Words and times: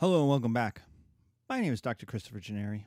Hello 0.00 0.20
and 0.20 0.28
welcome 0.28 0.52
back. 0.52 0.82
My 1.48 1.60
name 1.60 1.72
is 1.72 1.80
Dr. 1.80 2.06
Christopher 2.06 2.38
Gennari. 2.38 2.84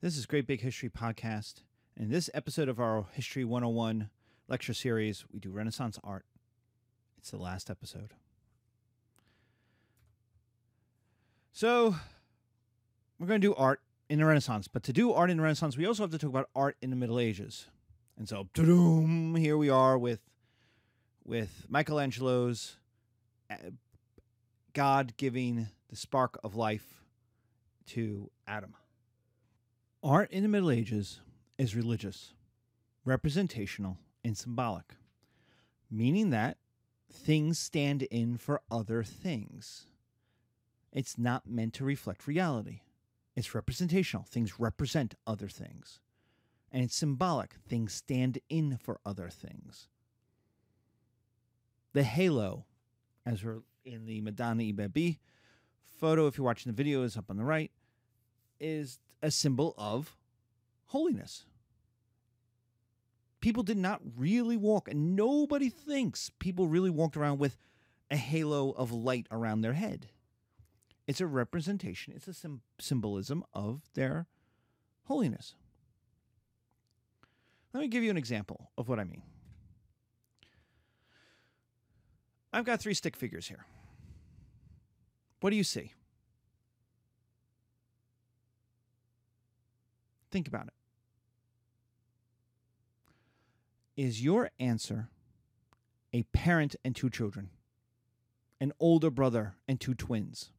This 0.00 0.16
is 0.16 0.26
Great 0.26 0.46
Big 0.46 0.60
History 0.60 0.88
Podcast. 0.88 1.62
In 1.96 2.08
this 2.08 2.30
episode 2.34 2.68
of 2.68 2.78
our 2.78 3.06
History 3.14 3.44
101 3.44 4.10
lecture 4.46 4.72
series, 4.72 5.24
we 5.32 5.40
do 5.40 5.50
Renaissance 5.50 5.98
art. 6.04 6.24
It's 7.18 7.32
the 7.32 7.36
last 7.36 7.68
episode. 7.68 8.14
So, 11.50 11.96
we're 13.18 13.26
going 13.26 13.40
to 13.40 13.48
do 13.48 13.54
art 13.56 13.80
in 14.08 14.20
the 14.20 14.24
Renaissance, 14.24 14.68
but 14.68 14.84
to 14.84 14.92
do 14.92 15.12
art 15.12 15.32
in 15.32 15.38
the 15.38 15.42
Renaissance, 15.42 15.76
we 15.76 15.84
also 15.84 16.04
have 16.04 16.12
to 16.12 16.18
talk 16.18 16.30
about 16.30 16.48
art 16.54 16.76
in 16.80 16.90
the 16.90 16.96
Middle 16.96 17.18
Ages. 17.18 17.66
And 18.16 18.28
so, 18.28 18.46
here 18.54 19.58
we 19.58 19.68
are 19.68 19.98
with 19.98 20.20
with 21.24 21.66
Michelangelo's 21.68 22.76
uh, 23.50 23.56
God 24.74 25.16
giving 25.16 25.70
the 25.88 25.96
spark 25.96 26.38
of 26.42 26.54
life 26.54 27.04
to 27.86 28.30
Adam. 28.46 28.74
Art 30.02 30.30
in 30.30 30.42
the 30.42 30.48
Middle 30.48 30.70
Ages 30.70 31.20
is 31.58 31.74
religious, 31.74 32.34
representational, 33.04 33.98
and 34.24 34.36
symbolic, 34.36 34.94
meaning 35.90 36.30
that 36.30 36.58
things 37.12 37.58
stand 37.58 38.02
in 38.02 38.36
for 38.36 38.60
other 38.70 39.02
things. 39.02 39.86
It's 40.92 41.18
not 41.18 41.48
meant 41.48 41.74
to 41.74 41.84
reflect 41.84 42.26
reality. 42.26 42.80
It's 43.34 43.54
representational. 43.54 44.24
Things 44.24 44.58
represent 44.58 45.14
other 45.26 45.48
things. 45.48 46.00
And 46.72 46.82
it's 46.82 46.96
symbolic. 46.96 47.54
Things 47.68 47.92
stand 47.92 48.38
in 48.48 48.78
for 48.78 49.00
other 49.04 49.28
things. 49.28 49.88
The 51.92 52.02
halo, 52.02 52.64
as 53.24 53.44
we're 53.44 53.60
in 53.84 54.06
the 54.06 54.20
Madonna 54.20 54.64
i 54.64 54.72
Bebè 54.72 55.18
photo, 55.98 56.26
if 56.26 56.36
you're 56.36 56.44
watching 56.44 56.70
the 56.70 56.76
video, 56.76 57.02
is 57.02 57.16
up 57.16 57.30
on 57.30 57.36
the 57.36 57.44
right, 57.44 57.70
is 58.60 58.98
a 59.22 59.30
symbol 59.30 59.74
of 59.76 60.16
holiness. 60.86 61.46
People 63.40 63.62
did 63.62 63.76
not 63.76 64.00
really 64.16 64.56
walk, 64.56 64.88
and 64.88 65.14
nobody 65.14 65.68
thinks 65.68 66.30
people 66.38 66.66
really 66.66 66.90
walked 66.90 67.16
around 67.16 67.38
with 67.38 67.56
a 68.10 68.16
halo 68.16 68.70
of 68.70 68.92
light 68.92 69.26
around 69.30 69.60
their 69.60 69.74
head. 69.74 70.08
It's 71.06 71.20
a 71.20 71.26
representation, 71.26 72.12
it's 72.16 72.26
a 72.26 72.34
sim- 72.34 72.62
symbolism 72.80 73.44
of 73.52 73.82
their 73.94 74.26
holiness. 75.04 75.54
Let 77.72 77.80
me 77.80 77.88
give 77.88 78.02
you 78.02 78.10
an 78.10 78.16
example 78.16 78.70
of 78.78 78.88
what 78.88 78.98
I 78.98 79.04
mean. 79.04 79.22
I've 82.52 82.64
got 82.64 82.80
three 82.80 82.94
stick 82.94 83.16
figures 83.16 83.46
here. 83.46 83.66
What 85.46 85.50
do 85.50 85.56
you 85.56 85.62
see? 85.62 85.92
Think 90.32 90.48
about 90.48 90.66
it. 90.66 90.72
Is 93.96 94.24
your 94.24 94.50
answer 94.58 95.08
a 96.12 96.24
parent 96.24 96.74
and 96.84 96.96
two 96.96 97.10
children? 97.10 97.50
An 98.60 98.72
older 98.80 99.08
brother 99.08 99.54
and 99.68 99.80
two 99.80 99.94
twins? 99.94 100.50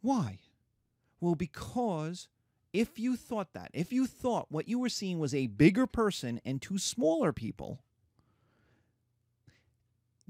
Why? 0.00 0.38
Well, 1.20 1.34
because 1.34 2.28
if 2.72 2.98
you 2.98 3.16
thought 3.18 3.52
that, 3.52 3.70
if 3.74 3.92
you 3.92 4.06
thought 4.06 4.46
what 4.48 4.66
you 4.66 4.78
were 4.78 4.88
seeing 4.88 5.18
was 5.18 5.34
a 5.34 5.48
bigger 5.48 5.86
person 5.86 6.40
and 6.42 6.62
two 6.62 6.78
smaller 6.78 7.34
people, 7.34 7.82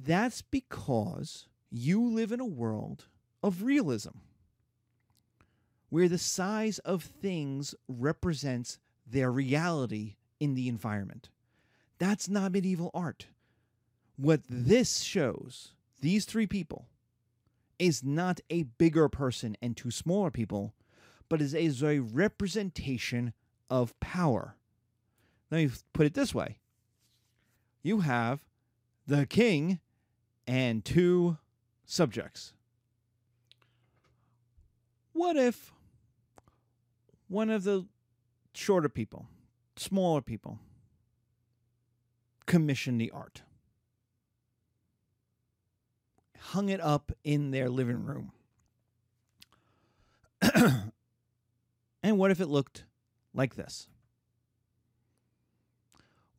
that's 0.05 0.43
because 0.43 1.47
you 1.71 2.03
live 2.09 2.33
in 2.33 2.41
a 2.41 2.47
world 2.47 3.07
of 3.43 3.63
realism 3.63 4.19
where 5.89 6.09
the 6.09 6.19
size 6.19 6.79
of 6.81 7.03
things 7.03 7.75
represents 7.89 8.79
their 9.07 9.31
reality 9.31 10.17
in 10.39 10.55
the 10.55 10.69
environment. 10.69 11.29
That's 11.99 12.29
not 12.29 12.53
medieval 12.53 12.91
art. 12.95 13.27
What 14.17 14.41
this 14.49 15.01
shows, 15.01 15.73
these 16.01 16.25
three 16.25 16.47
people, 16.47 16.87
is 17.79 18.05
not 18.05 18.41
a 18.51 18.65
bigger 18.65 19.09
person 19.09 19.57
and 19.61 19.77
two 19.77 19.91
smaller 19.91 20.31
people, 20.31 20.75
but 21.29 21.41
is 21.41 21.83
a, 21.83 21.99
representation 21.99 23.33
of 23.69 23.99
power. 24.01 24.57
Let 25.51 25.59
me 25.59 25.71
put 25.93 26.07
it 26.07 26.15
this 26.15 26.35
way 26.35 26.59
you 27.83 28.01
have 28.01 28.45
the 29.07 29.27
king 29.27 29.81
and 30.51 30.85
two 30.85 31.39
subjects. 31.87 32.53
What 35.13 35.37
if 35.37 35.73
one 37.29 37.51
of 37.51 37.63
the 37.63 37.87
shorter 38.53 38.89
people, 38.89 39.29
smaller 39.77 40.21
people, 40.21 40.59
commissioned 42.47 43.01
the 43.01 43.13
art? 43.13 43.43
Hung 46.37 46.69
it 46.69 46.81
up 46.81 47.13
in 47.23 47.53
their 47.53 47.69
living 47.69 48.05
room. 48.05 48.33
and 52.03 52.19
what 52.19 52.33
if 52.33 52.41
it 52.41 52.49
looked 52.49 52.87
like 53.33 53.55
this? 53.55 53.87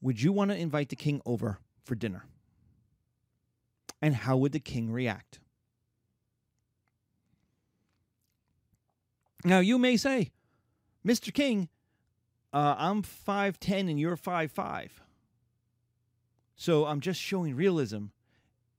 Would 0.02 0.22
you 0.22 0.34
want 0.34 0.52
to 0.52 0.58
invite 0.58 0.90
the 0.90 0.98
king 0.98 1.22
over 1.26 1.60
for 1.86 1.96
dinner? 1.96 2.26
And 4.02 4.16
how 4.16 4.38
would 4.38 4.52
the 4.52 4.60
king 4.60 4.92
react? 4.92 5.40
Now, 9.44 9.60
you 9.60 9.78
may 9.78 9.98
say, 9.98 10.32
Mr. 11.06 11.34
King, 11.34 11.70
uh, 12.54 12.76
I'm 12.78 13.02
5'10 13.02 13.90
and 13.90 14.00
you're 14.00 14.18
5'5. 14.18 14.90
So 16.56 16.86
I'm 16.86 17.00
just 17.00 17.20
showing 17.20 17.56
realism. 17.56 18.06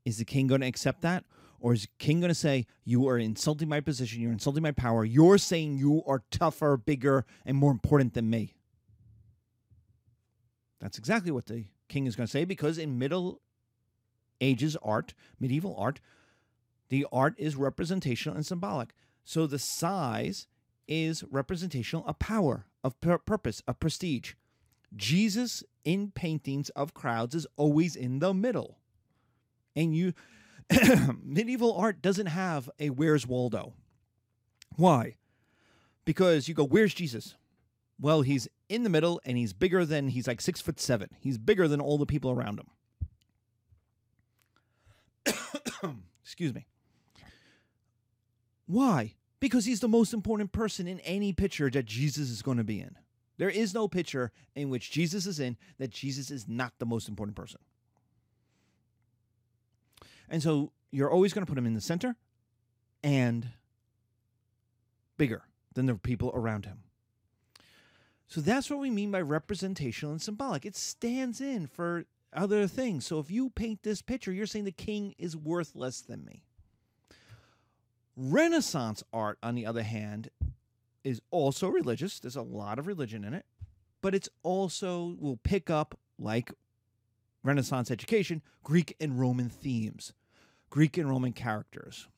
Is 0.04 0.18
the 0.18 0.24
king 0.24 0.46
going 0.46 0.60
to 0.60 0.66
accept 0.66 1.00
that? 1.02 1.24
Or 1.60 1.72
is 1.72 1.82
the 1.82 1.88
king 1.98 2.20
going 2.20 2.28
to 2.28 2.34
say, 2.34 2.66
You 2.84 3.08
are 3.08 3.18
insulting 3.18 3.68
my 3.68 3.80
position, 3.80 4.20
you're 4.20 4.32
insulting 4.32 4.62
my 4.62 4.72
power, 4.72 5.04
you're 5.04 5.38
saying 5.38 5.78
you 5.78 6.02
are 6.06 6.24
tougher, 6.30 6.76
bigger, 6.76 7.24
and 7.46 7.56
more 7.56 7.70
important 7.70 8.14
than 8.14 8.28
me? 8.28 8.54
That's 10.80 10.98
exactly 10.98 11.30
what 11.30 11.46
the 11.46 11.66
king 11.88 12.06
is 12.06 12.16
going 12.16 12.26
to 12.26 12.30
say 12.30 12.44
because 12.44 12.78
in 12.78 12.98
Middle 12.98 13.40
Ages 14.42 14.76
art, 14.82 15.14
medieval 15.40 15.74
art, 15.78 16.00
the 16.90 17.06
art 17.10 17.34
is 17.38 17.56
representational 17.56 18.36
and 18.36 18.44
symbolic. 18.44 18.90
So 19.24 19.46
the 19.46 19.58
size 19.58 20.46
is 20.86 21.24
representational 21.30 22.06
of 22.06 22.18
power, 22.18 22.66
of 22.84 23.00
pur- 23.00 23.16
purpose, 23.16 23.62
of 23.66 23.80
prestige. 23.80 24.34
Jesus 24.94 25.64
in 25.84 26.10
paintings 26.10 26.68
of 26.70 26.92
crowds 26.92 27.34
is 27.34 27.46
always 27.56 27.96
in 27.96 28.18
the 28.18 28.34
middle. 28.34 28.78
And 29.74 29.96
you 29.96 30.12
medieval 31.22 31.74
art 31.74 32.02
doesn't 32.02 32.26
have 32.26 32.68
a 32.78 32.90
where's 32.90 33.26
Waldo. 33.26 33.72
Why? 34.76 35.16
Because 36.04 36.48
you 36.48 36.54
go, 36.54 36.64
where's 36.64 36.94
Jesus? 36.94 37.36
Well, 37.98 38.22
he's 38.22 38.48
in 38.68 38.82
the 38.82 38.90
middle 38.90 39.20
and 39.24 39.38
he's 39.38 39.52
bigger 39.52 39.84
than 39.84 40.08
he's 40.08 40.26
like 40.26 40.40
six 40.40 40.60
foot 40.60 40.80
seven. 40.80 41.08
He's 41.20 41.38
bigger 41.38 41.68
than 41.68 41.80
all 41.80 41.98
the 41.98 42.06
people 42.06 42.30
around 42.30 42.58
him. 42.58 42.66
Excuse 46.22 46.54
me. 46.54 46.66
Why? 48.66 49.14
Because 49.40 49.64
he's 49.64 49.80
the 49.80 49.88
most 49.88 50.14
important 50.14 50.52
person 50.52 50.86
in 50.86 51.00
any 51.00 51.32
picture 51.32 51.68
that 51.70 51.84
Jesus 51.84 52.30
is 52.30 52.42
going 52.42 52.58
to 52.58 52.64
be 52.64 52.80
in. 52.80 52.96
There 53.38 53.50
is 53.50 53.74
no 53.74 53.88
picture 53.88 54.30
in 54.54 54.70
which 54.70 54.90
Jesus 54.90 55.26
is 55.26 55.40
in 55.40 55.56
that 55.78 55.90
Jesus 55.90 56.30
is 56.30 56.46
not 56.46 56.72
the 56.78 56.86
most 56.86 57.08
important 57.08 57.36
person. 57.36 57.60
And 60.28 60.42
so 60.42 60.72
you're 60.90 61.10
always 61.10 61.32
going 61.32 61.44
to 61.44 61.50
put 61.50 61.58
him 61.58 61.66
in 61.66 61.74
the 61.74 61.80
center 61.80 62.16
and 63.02 63.48
bigger 65.18 65.42
than 65.74 65.86
the 65.86 65.94
people 65.96 66.30
around 66.34 66.66
him. 66.66 66.84
So 68.28 68.40
that's 68.40 68.70
what 68.70 68.78
we 68.78 68.90
mean 68.90 69.10
by 69.10 69.20
representational 69.20 70.12
and 70.12 70.22
symbolic. 70.22 70.64
It 70.64 70.76
stands 70.76 71.40
in 71.40 71.66
for 71.66 72.06
other 72.32 72.66
things. 72.66 73.06
So 73.06 73.18
if 73.18 73.30
you 73.30 73.50
paint 73.50 73.82
this 73.82 74.02
picture, 74.02 74.32
you're 74.32 74.46
saying 74.46 74.64
the 74.64 74.72
king 74.72 75.14
is 75.18 75.36
worth 75.36 75.74
less 75.74 76.00
than 76.00 76.24
me. 76.24 76.44
Renaissance 78.16 79.02
art, 79.12 79.38
on 79.42 79.54
the 79.54 79.66
other 79.66 79.82
hand, 79.82 80.28
is 81.04 81.20
also 81.30 81.68
religious. 81.68 82.20
There's 82.20 82.36
a 82.36 82.42
lot 82.42 82.78
of 82.78 82.86
religion 82.86 83.24
in 83.24 83.34
it, 83.34 83.46
but 84.00 84.14
it's 84.14 84.28
also 84.42 85.16
will 85.18 85.38
pick 85.38 85.70
up 85.70 85.98
like 86.18 86.52
Renaissance 87.42 87.90
education, 87.90 88.42
Greek 88.62 88.96
and 89.00 89.18
Roman 89.18 89.48
themes, 89.48 90.12
Greek 90.70 90.96
and 90.96 91.08
Roman 91.08 91.32
characters. 91.32 92.08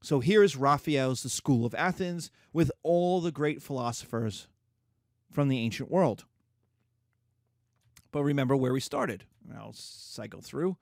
So 0.00 0.20
here 0.20 0.42
is 0.42 0.56
Raphael's 0.56 1.22
The 1.22 1.28
School 1.28 1.64
of 1.64 1.74
Athens 1.74 2.30
with 2.52 2.72
all 2.82 3.20
the 3.20 3.30
great 3.30 3.62
philosophers 3.62 4.48
from 5.30 5.48
the 5.48 5.58
ancient 5.58 5.90
world. 5.90 6.24
But 8.10 8.24
remember 8.24 8.56
where 8.56 8.72
we 8.72 8.80
started. 8.80 9.24
I'll 9.56 9.72
cycle 9.72 10.40
through. 10.40 10.76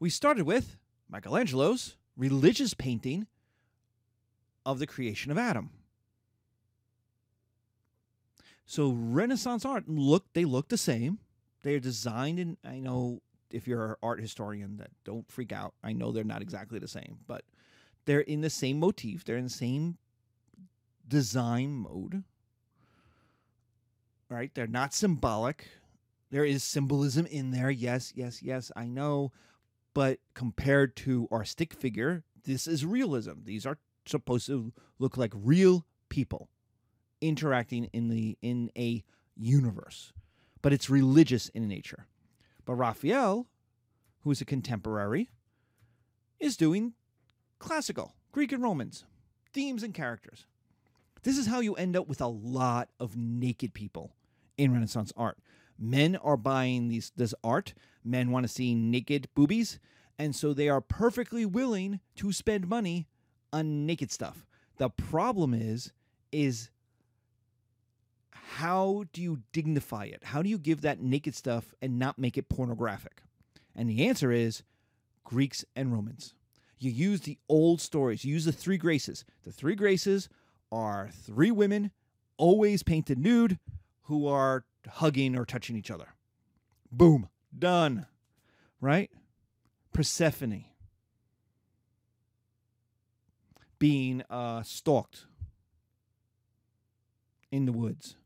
we 0.00 0.10
started 0.10 0.44
with 0.44 0.78
Michelangelo's 1.08 1.96
religious 2.16 2.74
painting 2.74 3.26
of 4.66 4.78
the 4.78 4.86
creation 4.86 5.30
of 5.30 5.38
Adam. 5.38 5.70
So 8.66 8.90
Renaissance 8.90 9.64
art 9.64 9.88
look 9.88 10.26
they 10.34 10.44
look 10.44 10.68
the 10.68 10.76
same. 10.76 11.18
They're 11.62 11.80
designed 11.80 12.38
in 12.38 12.58
I 12.64 12.78
know 12.78 13.22
if 13.50 13.66
you're 13.66 13.92
an 13.92 13.96
art 14.02 14.20
historian 14.20 14.76
that 14.76 14.90
don't 15.04 15.30
freak 15.30 15.52
out. 15.52 15.72
I 15.82 15.92
know 15.92 16.12
they're 16.12 16.24
not 16.24 16.42
exactly 16.42 16.78
the 16.78 16.88
same, 16.88 17.18
but 17.26 17.44
they're 18.04 18.20
in 18.20 18.42
the 18.42 18.50
same 18.50 18.78
motif. 18.78 19.24
They're 19.24 19.38
in 19.38 19.44
the 19.44 19.50
same 19.50 19.96
design 21.06 21.70
mode. 21.70 22.24
Right? 24.28 24.50
They're 24.54 24.66
not 24.66 24.92
symbolic. 24.92 25.68
There 26.30 26.44
is 26.44 26.62
symbolism 26.62 27.26
in 27.26 27.50
there. 27.50 27.70
Yes, 27.70 28.12
yes, 28.14 28.42
yes, 28.42 28.70
I 28.76 28.86
know. 28.86 29.32
But 29.94 30.18
compared 30.34 30.96
to 30.96 31.28
our 31.30 31.44
stick 31.44 31.74
figure, 31.74 32.24
this 32.44 32.66
is 32.66 32.84
realism. 32.84 33.44
These 33.44 33.66
are 33.66 33.78
supposed 34.06 34.46
to 34.46 34.72
look 34.98 35.16
like 35.16 35.32
real 35.34 35.86
people 36.08 36.48
interacting 37.20 37.84
in 37.92 38.08
the 38.08 38.36
in 38.42 38.70
a 38.76 39.02
universe. 39.36 40.12
But 40.62 40.72
it's 40.72 40.90
religious 40.90 41.48
in 41.48 41.68
nature. 41.68 42.06
But 42.64 42.74
Raphael, 42.74 43.46
who 44.20 44.30
is 44.30 44.40
a 44.40 44.44
contemporary, 44.44 45.30
is 46.38 46.56
doing 46.56 46.94
classical 47.58 48.14
Greek 48.32 48.52
and 48.52 48.62
Romans 48.62 49.04
themes 49.52 49.82
and 49.82 49.94
characters. 49.94 50.46
This 51.22 51.38
is 51.38 51.46
how 51.46 51.60
you 51.60 51.74
end 51.74 51.96
up 51.96 52.06
with 52.06 52.20
a 52.20 52.26
lot 52.26 52.90
of 53.00 53.16
naked 53.16 53.74
people 53.74 54.12
in 54.56 54.72
Renaissance 54.72 55.12
art. 55.16 55.38
Men 55.78 56.16
are 56.16 56.36
buying 56.36 56.88
these 56.88 57.12
this 57.16 57.34
art. 57.44 57.74
Men 58.04 58.30
want 58.30 58.44
to 58.44 58.52
see 58.52 58.74
naked 58.74 59.28
boobies, 59.34 59.78
and 60.18 60.34
so 60.34 60.52
they 60.52 60.68
are 60.68 60.80
perfectly 60.80 61.44
willing 61.46 62.00
to 62.16 62.32
spend 62.32 62.68
money 62.68 63.06
on 63.52 63.86
naked 63.86 64.10
stuff. 64.10 64.46
The 64.78 64.90
problem 64.90 65.54
is 65.54 65.92
is 66.32 66.70
how 68.30 69.04
do 69.12 69.22
you 69.22 69.42
dignify 69.52 70.04
it? 70.04 70.24
How 70.24 70.42
do 70.42 70.48
you 70.48 70.58
give 70.58 70.80
that 70.80 71.00
naked 71.00 71.34
stuff 71.34 71.74
and 71.82 71.98
not 71.98 72.18
make 72.18 72.38
it 72.38 72.48
pornographic? 72.48 73.22
And 73.76 73.88
the 73.88 74.06
answer 74.06 74.32
is 74.32 74.62
Greeks 75.22 75.64
and 75.76 75.92
Romans. 75.92 76.34
You 76.78 76.90
use 76.90 77.20
the 77.22 77.38
old 77.48 77.80
stories. 77.80 78.24
You 78.24 78.32
use 78.32 78.44
the 78.44 78.52
three 78.52 78.78
graces. 78.78 79.24
The 79.44 79.52
three 79.52 79.74
graces 79.74 80.28
are 80.72 81.10
three 81.12 81.50
women, 81.50 81.90
always 82.36 82.82
painted 82.82 83.18
nude, 83.18 83.58
who 84.02 84.26
are 84.26 84.64
hugging 84.86 85.36
or 85.36 85.44
touching 85.44 85.76
each 85.76 85.90
other. 85.90 86.14
Boom, 86.90 87.28
done. 87.56 88.06
Right? 88.80 89.10
Persephone 89.92 90.64
being 93.78 94.22
uh, 94.28 94.62
stalked 94.62 95.26
in 97.50 97.64
the 97.64 97.72
woods. 97.72 98.16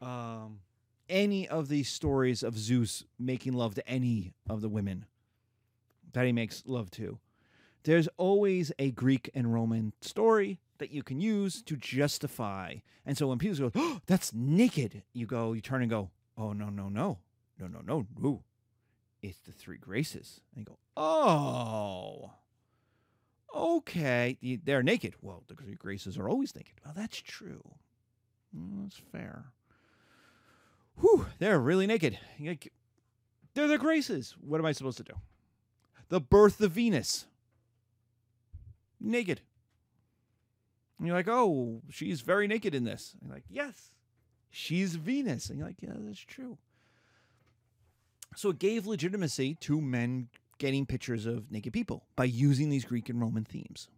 Um, 0.00 0.60
any 1.08 1.48
of 1.48 1.68
these 1.68 1.88
stories 1.88 2.42
of 2.42 2.58
Zeus 2.58 3.04
making 3.18 3.54
love 3.54 3.74
to 3.76 3.88
any 3.88 4.34
of 4.48 4.60
the 4.60 4.68
women 4.68 5.06
that 6.12 6.26
he 6.26 6.32
makes 6.32 6.62
love 6.66 6.90
to. 6.92 7.18
There's 7.84 8.08
always 8.16 8.72
a 8.78 8.90
Greek 8.90 9.30
and 9.34 9.52
Roman 9.52 9.92
story 10.00 10.58
that 10.78 10.90
you 10.90 11.02
can 11.02 11.20
use 11.20 11.62
to 11.62 11.76
justify. 11.76 12.76
And 13.04 13.16
so 13.16 13.26
when 13.26 13.38
people 13.38 13.70
go, 13.70 13.72
oh, 13.74 14.00
that's 14.06 14.32
naked, 14.32 15.02
you 15.12 15.26
go, 15.26 15.52
you 15.52 15.60
turn 15.60 15.82
and 15.82 15.90
go, 15.90 16.10
oh, 16.36 16.52
no, 16.52 16.68
no, 16.68 16.88
no, 16.88 17.18
no, 17.58 17.66
no, 17.66 17.80
no, 17.84 18.06
no. 18.18 18.42
It's 19.22 19.38
the 19.40 19.52
three 19.52 19.78
graces. 19.78 20.40
And 20.54 20.60
you 20.60 20.66
go, 20.66 20.78
oh, 20.96 22.30
okay. 23.54 24.38
They're 24.64 24.82
naked. 24.82 25.14
Well, 25.20 25.42
the 25.48 25.54
three 25.54 25.74
graces 25.74 26.16
are 26.18 26.28
always 26.28 26.54
naked. 26.54 26.74
Well, 26.84 26.94
that's 26.96 27.20
true. 27.20 27.62
Well, 28.52 28.82
that's 28.82 29.00
fair. 29.10 29.46
Whew, 31.00 31.26
they're 31.38 31.58
really 31.58 31.86
naked. 31.86 32.18
They're 33.54 33.66
the 33.66 33.78
graces. 33.78 34.36
What 34.40 34.60
am 34.60 34.66
I 34.66 34.72
supposed 34.72 34.98
to 34.98 35.04
do? 35.04 35.14
The 36.08 36.20
birth 36.20 36.60
of 36.60 36.72
Venus. 36.72 37.26
Naked. 39.00 39.40
And 40.98 41.06
you're 41.06 41.16
like, 41.16 41.28
oh, 41.28 41.82
she's 41.90 42.20
very 42.20 42.48
naked 42.48 42.74
in 42.74 42.84
this. 42.84 43.14
And 43.14 43.28
you're 43.28 43.36
like, 43.36 43.44
yes, 43.48 43.92
she's 44.50 44.96
Venus. 44.96 45.48
And 45.48 45.58
you're 45.58 45.68
like, 45.68 45.80
yeah, 45.80 45.94
that's 45.96 46.18
true. 46.18 46.58
So 48.36 48.50
it 48.50 48.58
gave 48.58 48.86
legitimacy 48.86 49.54
to 49.60 49.80
men 49.80 50.28
getting 50.58 50.86
pictures 50.86 51.24
of 51.24 51.50
naked 51.50 51.72
people 51.72 52.04
by 52.16 52.24
using 52.24 52.68
these 52.68 52.84
Greek 52.84 53.08
and 53.08 53.20
Roman 53.20 53.44
themes. 53.44 53.88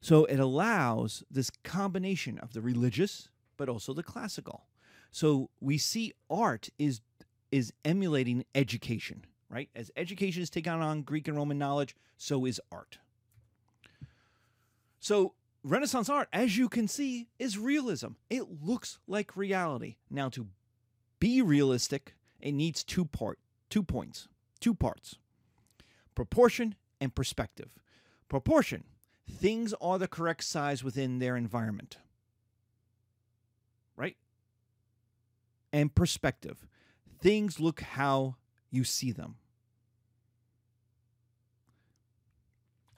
So 0.00 0.24
it 0.26 0.38
allows 0.38 1.24
this 1.30 1.50
combination 1.64 2.38
of 2.38 2.52
the 2.52 2.60
religious, 2.60 3.28
but 3.56 3.68
also 3.68 3.92
the 3.92 4.02
classical. 4.02 4.66
So 5.10 5.50
we 5.60 5.78
see 5.78 6.14
art 6.30 6.68
is 6.78 7.00
is 7.50 7.72
emulating 7.82 8.44
education, 8.54 9.24
right? 9.48 9.70
As 9.74 9.90
education 9.96 10.42
is 10.42 10.50
taking 10.50 10.70
on 10.72 11.00
Greek 11.00 11.26
and 11.28 11.36
Roman 11.36 11.56
knowledge, 11.58 11.96
so 12.18 12.44
is 12.44 12.60
art. 12.70 12.98
So 15.00 15.32
Renaissance 15.68 16.08
art, 16.08 16.28
as 16.32 16.56
you 16.56 16.68
can 16.68 16.88
see, 16.88 17.28
is 17.38 17.58
realism. 17.58 18.12
It 18.30 18.62
looks 18.62 18.98
like 19.06 19.36
reality. 19.36 19.96
Now, 20.08 20.30
to 20.30 20.46
be 21.20 21.42
realistic, 21.42 22.14
it 22.40 22.52
needs 22.52 22.82
two 22.82 23.04
part, 23.04 23.38
two 23.68 23.82
points, 23.82 24.28
two 24.60 24.74
parts: 24.74 25.16
proportion 26.14 26.74
and 27.00 27.14
perspective. 27.14 27.78
Proportion: 28.28 28.84
things 29.30 29.74
are 29.80 29.98
the 29.98 30.08
correct 30.08 30.44
size 30.44 30.82
within 30.82 31.18
their 31.18 31.36
environment, 31.36 31.98
right? 33.94 34.16
And 35.70 35.94
perspective: 35.94 36.66
things 37.20 37.60
look 37.60 37.80
how 37.80 38.36
you 38.70 38.84
see 38.84 39.12
them. 39.12 39.36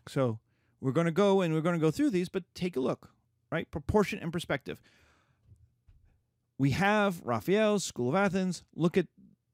So 0.09 0.39
we're 0.81 0.93
going 0.93 1.07
to 1.07 1.13
go 1.13 1.41
and 1.41 1.55
we're 1.55 1.61
going 1.61 1.79
to 1.79 1.81
go 1.81 1.91
through 1.91 2.11
these, 2.11 2.29
but 2.29 2.45
take 2.55 2.77
a 2.77 2.81
look, 2.81 3.11
right? 3.51 3.71
Proportion 3.71 4.19
and 4.19 4.33
perspective. 4.33 4.81
We 6.59 6.71
have 6.73 7.21
Raphael's 7.25 7.85
School 7.85 8.11
of 8.11 8.15
Athens. 8.15 8.63
Look 8.75 8.97
at 8.97 9.07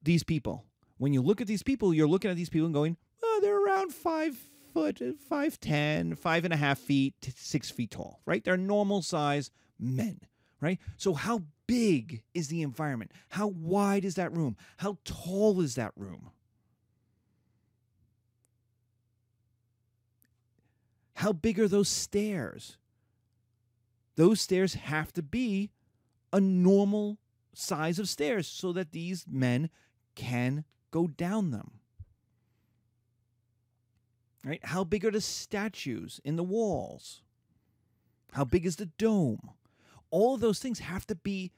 these 0.03 0.23
people. 0.23 0.65
When 0.99 1.13
you 1.13 1.23
look 1.23 1.41
at 1.41 1.47
these 1.47 1.63
people, 1.63 1.93
you're 1.93 2.09
looking 2.09 2.31
at 2.31 2.37
these 2.37 2.49
people 2.49 2.67
and 2.67 2.75
going, 2.75 2.97
oh, 3.23 3.39
they're 3.43 3.65
around 3.65 3.93
five 3.93 4.37
foot, 4.73 5.01
uh, 5.01 5.13
five 5.29 5.61
ten, 5.61 6.15
five 6.15 6.45
and 6.45 6.53
a 6.53 6.57
half 6.57 6.79
feet, 6.79 7.15
six 7.37 7.71
feet 7.71 7.91
tall, 7.91 8.21
right? 8.27 8.43
They're 8.45 8.57
normal 8.57 9.03
size 9.03 9.51
men, 9.79 10.21
right? 10.61 10.79
So 10.97 11.15
how 11.15 11.43
big 11.67 12.23
is 12.35 12.49
the 12.49 12.63
environment? 12.63 13.11
How 13.31 13.49
wide 13.49 14.05
is 14.05 14.15
that 14.17 14.33
room? 14.33 14.57
How 14.79 14.99
tall 15.05 15.61
is 15.61 15.75
that 15.77 15.93
room? 15.97 16.31
How 21.17 21.33
big 21.33 21.59
are 21.59 21.67
those 21.67 21.89
stairs? 21.89 22.77
Those 24.17 24.39
stairs 24.39 24.75
have 24.75 25.15
to 25.15 25.23
be 25.23 25.71
a 26.31 26.41
normal 26.41 27.17
size 27.55 27.99
of 27.99 28.07
stairs 28.07 28.47
so 28.47 28.71
that 28.75 28.93
these 28.93 29.25
men 29.27 29.71
can 30.15 30.65
go 30.91 31.07
down 31.07 31.53
them. 31.53 31.81
Right? 34.45 34.61
How 34.63 34.85
big 34.85 35.07
are 35.07 35.11
the 35.11 35.23
statues 35.23 36.21
in 36.23 36.37
the 36.37 36.45
walls? 36.45 37.23
How 38.33 38.45
big 38.45 38.67
is 38.67 38.77
the 38.77 38.87
dome? 38.99 39.51
All 40.11 40.35
of 40.35 40.43
those 40.43 40.59
things 40.59 40.81
have 40.81 41.07
to 41.07 41.15
be 41.15 41.51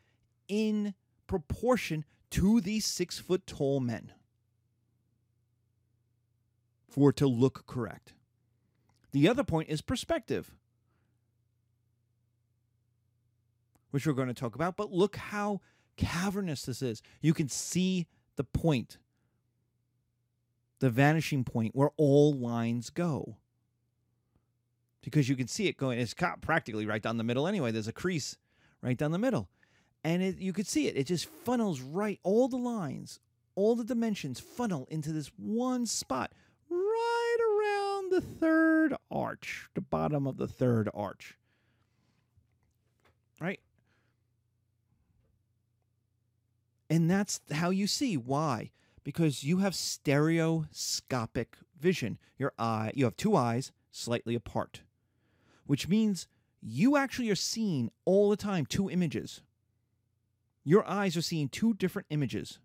in 0.46 0.94
proportion 1.26 2.04
to 2.30 2.60
these 2.60 2.86
six 2.86 3.18
foot 3.18 3.44
tall 3.44 3.80
men 3.80 4.12
for 6.88 7.10
it 7.10 7.16
to 7.16 7.26
look 7.26 7.66
correct. 7.66 8.14
The 9.12 9.28
other 9.28 9.44
point 9.44 9.68
is 9.68 9.80
perspective, 9.80 10.54
which 13.90 14.06
we're 14.06 14.12
going 14.12 14.28
to 14.28 14.34
talk 14.34 14.54
about. 14.54 14.76
But 14.76 14.92
look 14.92 15.16
how 15.16 15.60
cavernous 15.96 16.62
this 16.62 16.82
is. 16.82 17.02
You 17.20 17.34
can 17.34 17.48
see 17.48 18.06
the 18.36 18.44
point, 18.44 18.98
the 20.78 20.90
vanishing 20.90 21.44
point 21.44 21.74
where 21.74 21.90
all 21.96 22.32
lines 22.32 22.90
go. 22.90 23.36
Because 25.02 25.28
you 25.28 25.36
can 25.36 25.48
see 25.48 25.68
it 25.68 25.76
going, 25.78 25.98
it's 25.98 26.14
practically 26.42 26.84
right 26.84 27.02
down 27.02 27.16
the 27.16 27.24
middle 27.24 27.46
anyway. 27.46 27.70
There's 27.70 27.88
a 27.88 27.92
crease 27.92 28.36
right 28.82 28.96
down 28.96 29.12
the 29.12 29.18
middle. 29.18 29.48
And 30.04 30.22
it, 30.22 30.38
you 30.38 30.52
could 30.52 30.66
see 30.66 30.86
it. 30.86 30.96
It 30.96 31.04
just 31.04 31.26
funnels 31.26 31.80
right, 31.80 32.20
all 32.22 32.48
the 32.48 32.58
lines, 32.58 33.20
all 33.54 33.74
the 33.74 33.84
dimensions 33.84 34.38
funnel 34.38 34.86
into 34.90 35.12
this 35.12 35.30
one 35.36 35.86
spot 35.86 36.32
the 38.10 38.20
third 38.20 38.94
arch, 39.10 39.68
the 39.74 39.80
bottom 39.80 40.26
of 40.26 40.36
the 40.36 40.48
third 40.48 40.88
arch. 40.94 41.36
Right? 43.40 43.60
And 46.90 47.10
that's 47.10 47.40
how 47.52 47.70
you 47.70 47.86
see 47.86 48.16
why. 48.16 48.70
because 49.08 49.42
you 49.42 49.56
have 49.56 49.74
stereoscopic 49.74 51.56
vision. 51.80 52.18
Your 52.36 52.52
eye, 52.58 52.92
you 52.94 53.06
have 53.06 53.16
two 53.16 53.36
eyes 53.36 53.72
slightly 53.90 54.34
apart, 54.34 54.82
which 55.66 55.88
means 55.88 56.28
you 56.60 56.98
actually 56.98 57.30
are 57.30 57.34
seeing 57.34 57.90
all 58.04 58.28
the 58.28 58.36
time 58.36 58.66
two 58.66 58.90
images. 58.90 59.40
Your 60.62 60.86
eyes 60.86 61.16
are 61.16 61.22
seeing 61.22 61.48
two 61.48 61.72
different 61.72 62.04
images. 62.10 62.58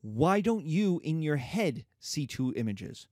Why 0.00 0.40
don't 0.40 0.64
you 0.64 1.00
in 1.02 1.22
your 1.22 1.38
head 1.38 1.84
see 1.98 2.28
two 2.28 2.52
images? 2.54 3.08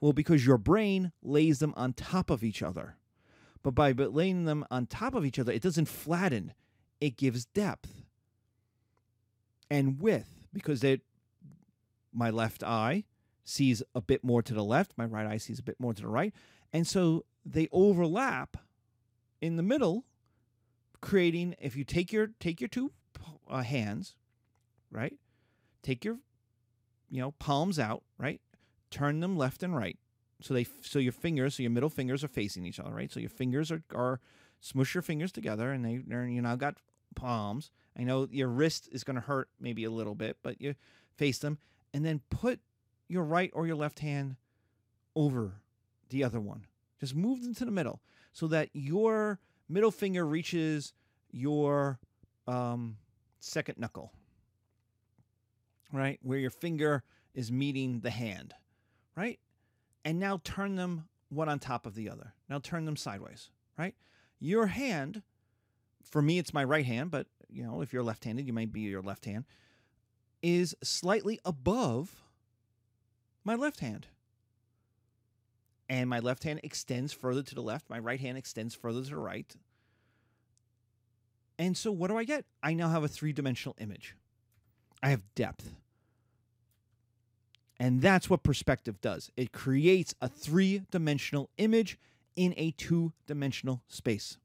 Well, 0.00 0.12
because 0.12 0.46
your 0.46 0.58
brain 0.58 1.12
lays 1.22 1.58
them 1.58 1.74
on 1.76 1.92
top 1.92 2.30
of 2.30 2.42
each 2.42 2.62
other. 2.62 2.96
But 3.62 3.74
by 3.74 3.92
laying 3.92 4.44
them 4.46 4.64
on 4.70 4.86
top 4.86 5.14
of 5.14 5.26
each 5.26 5.38
other, 5.38 5.52
it 5.52 5.62
doesn't 5.62 5.88
flatten, 5.88 6.54
it 7.00 7.16
gives 7.16 7.44
depth 7.44 8.02
and 9.70 10.00
width 10.00 10.46
because 10.52 10.82
it, 10.82 11.02
my 12.12 12.30
left 12.30 12.62
eye 12.62 13.04
sees 13.44 13.82
a 13.94 14.00
bit 14.00 14.24
more 14.24 14.42
to 14.42 14.54
the 14.54 14.64
left, 14.64 14.92
my 14.96 15.04
right 15.04 15.26
eye 15.26 15.36
sees 15.36 15.58
a 15.58 15.62
bit 15.62 15.78
more 15.78 15.92
to 15.92 16.02
the 16.02 16.08
right. 16.08 16.32
And 16.72 16.86
so 16.86 17.24
they 17.44 17.68
overlap 17.72 18.56
in 19.40 19.56
the 19.56 19.62
middle, 19.62 20.04
creating 21.00 21.54
if 21.60 21.76
you 21.76 21.84
take 21.84 22.12
your 22.12 22.28
take 22.38 22.60
your 22.60 22.68
two 22.68 22.92
uh, 23.48 23.62
hands, 23.62 24.14
right? 24.90 25.16
Take 25.82 26.04
your 26.04 26.18
you 27.10 27.20
know 27.20 27.32
palms 27.32 27.78
out, 27.78 28.02
right? 28.18 28.40
Turn 28.90 29.20
them 29.20 29.36
left 29.36 29.62
and 29.62 29.76
right. 29.76 29.98
So 30.40 30.54
they 30.54 30.66
so 30.82 30.98
your 30.98 31.12
fingers, 31.12 31.56
so 31.56 31.62
your 31.62 31.70
middle 31.70 31.90
fingers 31.90 32.24
are 32.24 32.28
facing 32.28 32.64
each 32.64 32.80
other, 32.80 32.90
right? 32.90 33.12
So 33.12 33.20
your 33.20 33.30
fingers 33.30 33.70
are 33.70 33.82
are 33.94 34.20
smush 34.60 34.94
your 34.94 35.02
fingers 35.02 35.32
together 35.32 35.72
and 35.72 35.84
they 35.84 36.02
you 36.08 36.42
now 36.42 36.56
got 36.56 36.76
palms. 37.14 37.70
I 37.98 38.04
know 38.04 38.28
your 38.30 38.48
wrist 38.48 38.88
is 38.92 39.04
going 39.04 39.16
to 39.16 39.22
hurt 39.22 39.48
maybe 39.60 39.84
a 39.84 39.90
little 39.90 40.14
bit, 40.14 40.38
but 40.42 40.60
you 40.60 40.74
face 41.16 41.38
them 41.38 41.58
and 41.92 42.04
then 42.04 42.20
put 42.30 42.60
your 43.08 43.24
right 43.24 43.50
or 43.52 43.66
your 43.66 43.76
left 43.76 43.98
hand 43.98 44.36
over 45.16 45.60
the 46.08 46.24
other 46.24 46.40
one. 46.40 46.66
Just 47.00 47.14
move 47.14 47.42
them 47.42 47.54
to 47.54 47.64
the 47.64 47.70
middle 47.70 48.00
so 48.32 48.46
that 48.48 48.70
your 48.72 49.40
middle 49.68 49.90
finger 49.90 50.26
reaches 50.26 50.92
your 51.30 51.98
um, 52.46 52.96
second 53.40 53.78
knuckle, 53.78 54.12
right? 55.92 56.18
Where 56.22 56.38
your 56.38 56.50
finger 56.50 57.02
is 57.34 57.50
meeting 57.50 58.00
the 58.00 58.10
hand, 58.10 58.54
right? 59.20 59.38
And 60.04 60.18
now 60.18 60.40
turn 60.44 60.76
them 60.76 61.08
one 61.28 61.48
on 61.48 61.58
top 61.58 61.84
of 61.84 61.94
the 61.94 62.08
other. 62.08 62.32
Now 62.48 62.58
turn 62.58 62.86
them 62.86 62.96
sideways, 62.96 63.50
right? 63.78 63.94
Your 64.38 64.68
hand, 64.68 65.22
for 66.02 66.22
me, 66.22 66.38
it's 66.38 66.54
my 66.54 66.64
right 66.64 66.86
hand, 66.86 67.10
but 67.10 67.26
you 67.48 67.62
know, 67.62 67.82
if 67.82 67.92
you're 67.92 68.02
left 68.02 68.24
handed, 68.24 68.46
you 68.46 68.52
might 68.52 68.72
be 68.72 68.80
your 68.80 69.02
left 69.02 69.26
hand, 69.26 69.44
is 70.42 70.74
slightly 70.82 71.38
above 71.44 72.22
my 73.44 73.54
left 73.54 73.80
hand. 73.80 74.06
And 75.88 76.08
my 76.08 76.20
left 76.20 76.44
hand 76.44 76.60
extends 76.62 77.12
further 77.12 77.42
to 77.42 77.54
the 77.54 77.60
left, 77.62 77.90
my 77.90 77.98
right 77.98 78.20
hand 78.20 78.38
extends 78.38 78.74
further 78.74 79.02
to 79.02 79.10
the 79.10 79.16
right. 79.16 79.54
And 81.58 81.76
so, 81.76 81.92
what 81.92 82.08
do 82.08 82.16
I 82.16 82.24
get? 82.24 82.46
I 82.62 82.72
now 82.72 82.88
have 82.88 83.04
a 83.04 83.08
three 83.08 83.34
dimensional 83.34 83.76
image. 83.78 84.16
I 85.02 85.10
have 85.10 85.22
depth. 85.34 85.74
And 87.80 88.02
that's 88.02 88.28
what 88.28 88.42
perspective 88.42 89.00
does 89.00 89.32
it 89.38 89.52
creates 89.52 90.14
a 90.20 90.28
three 90.28 90.82
dimensional 90.90 91.48
image 91.56 91.98
in 92.36 92.52
a 92.58 92.72
two 92.72 93.14
dimensional 93.26 93.82
space. 93.88 94.36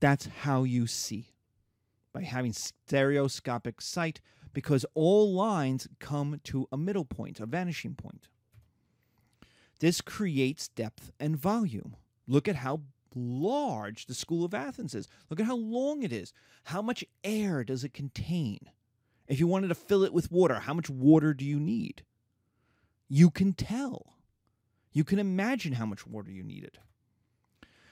That's 0.00 0.26
how 0.26 0.62
you 0.62 0.86
see 0.86 1.26
by 2.14 2.22
having 2.22 2.54
stereoscopic 2.54 3.82
sight 3.82 4.22
because 4.54 4.86
all 4.94 5.34
lines 5.34 5.86
come 5.98 6.40
to 6.44 6.66
a 6.72 6.78
middle 6.78 7.04
point, 7.04 7.40
a 7.40 7.46
vanishing 7.46 7.94
point. 7.94 8.28
This 9.80 10.00
creates 10.00 10.68
depth 10.68 11.10
and 11.20 11.36
volume. 11.36 11.96
Look 12.26 12.48
at 12.48 12.56
how 12.56 12.80
large 13.14 14.06
the 14.06 14.14
School 14.14 14.44
of 14.44 14.54
Athens 14.54 14.94
is. 14.94 15.08
Look 15.30 15.40
at 15.40 15.46
how 15.46 15.56
long 15.56 16.02
it 16.02 16.12
is. 16.12 16.32
How 16.64 16.82
much 16.82 17.04
air 17.24 17.64
does 17.64 17.84
it 17.84 17.92
contain? 17.94 18.58
If 19.26 19.38
you 19.38 19.46
wanted 19.46 19.68
to 19.68 19.74
fill 19.74 20.04
it 20.04 20.12
with 20.12 20.32
water, 20.32 20.60
how 20.60 20.74
much 20.74 20.88
water 20.88 21.34
do 21.34 21.44
you 21.44 21.60
need? 21.60 22.02
You 23.08 23.30
can 23.30 23.52
tell. 23.52 24.14
You 24.92 25.04
can 25.04 25.18
imagine 25.18 25.74
how 25.74 25.86
much 25.86 26.06
water 26.06 26.30
you 26.30 26.42
needed. 26.42 26.78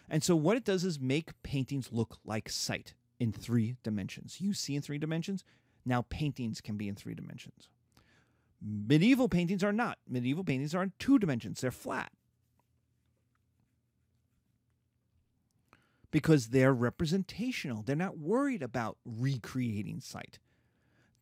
And 0.08 0.22
so, 0.22 0.36
what 0.36 0.56
it 0.56 0.64
does 0.64 0.84
is 0.84 1.00
make 1.00 1.42
paintings 1.42 1.92
look 1.92 2.18
like 2.24 2.48
sight 2.48 2.94
in 3.18 3.32
three 3.32 3.76
dimensions. 3.82 4.40
You 4.40 4.54
see 4.54 4.76
in 4.76 4.82
three 4.82 4.98
dimensions, 4.98 5.44
now 5.84 6.02
paintings 6.08 6.60
can 6.60 6.76
be 6.76 6.88
in 6.88 6.94
three 6.94 7.14
dimensions. 7.14 7.68
Medieval 8.62 9.28
paintings 9.28 9.62
are 9.62 9.72
not. 9.72 9.98
Medieval 10.08 10.44
paintings 10.44 10.74
are 10.74 10.82
in 10.82 10.92
two 10.98 11.18
dimensions, 11.18 11.60
they're 11.60 11.70
flat. 11.70 12.12
Because 16.10 16.48
they're 16.48 16.72
representational. 16.72 17.82
They're 17.82 17.96
not 17.96 18.18
worried 18.18 18.62
about 18.62 18.98
recreating 19.04 20.00
sight. 20.00 20.38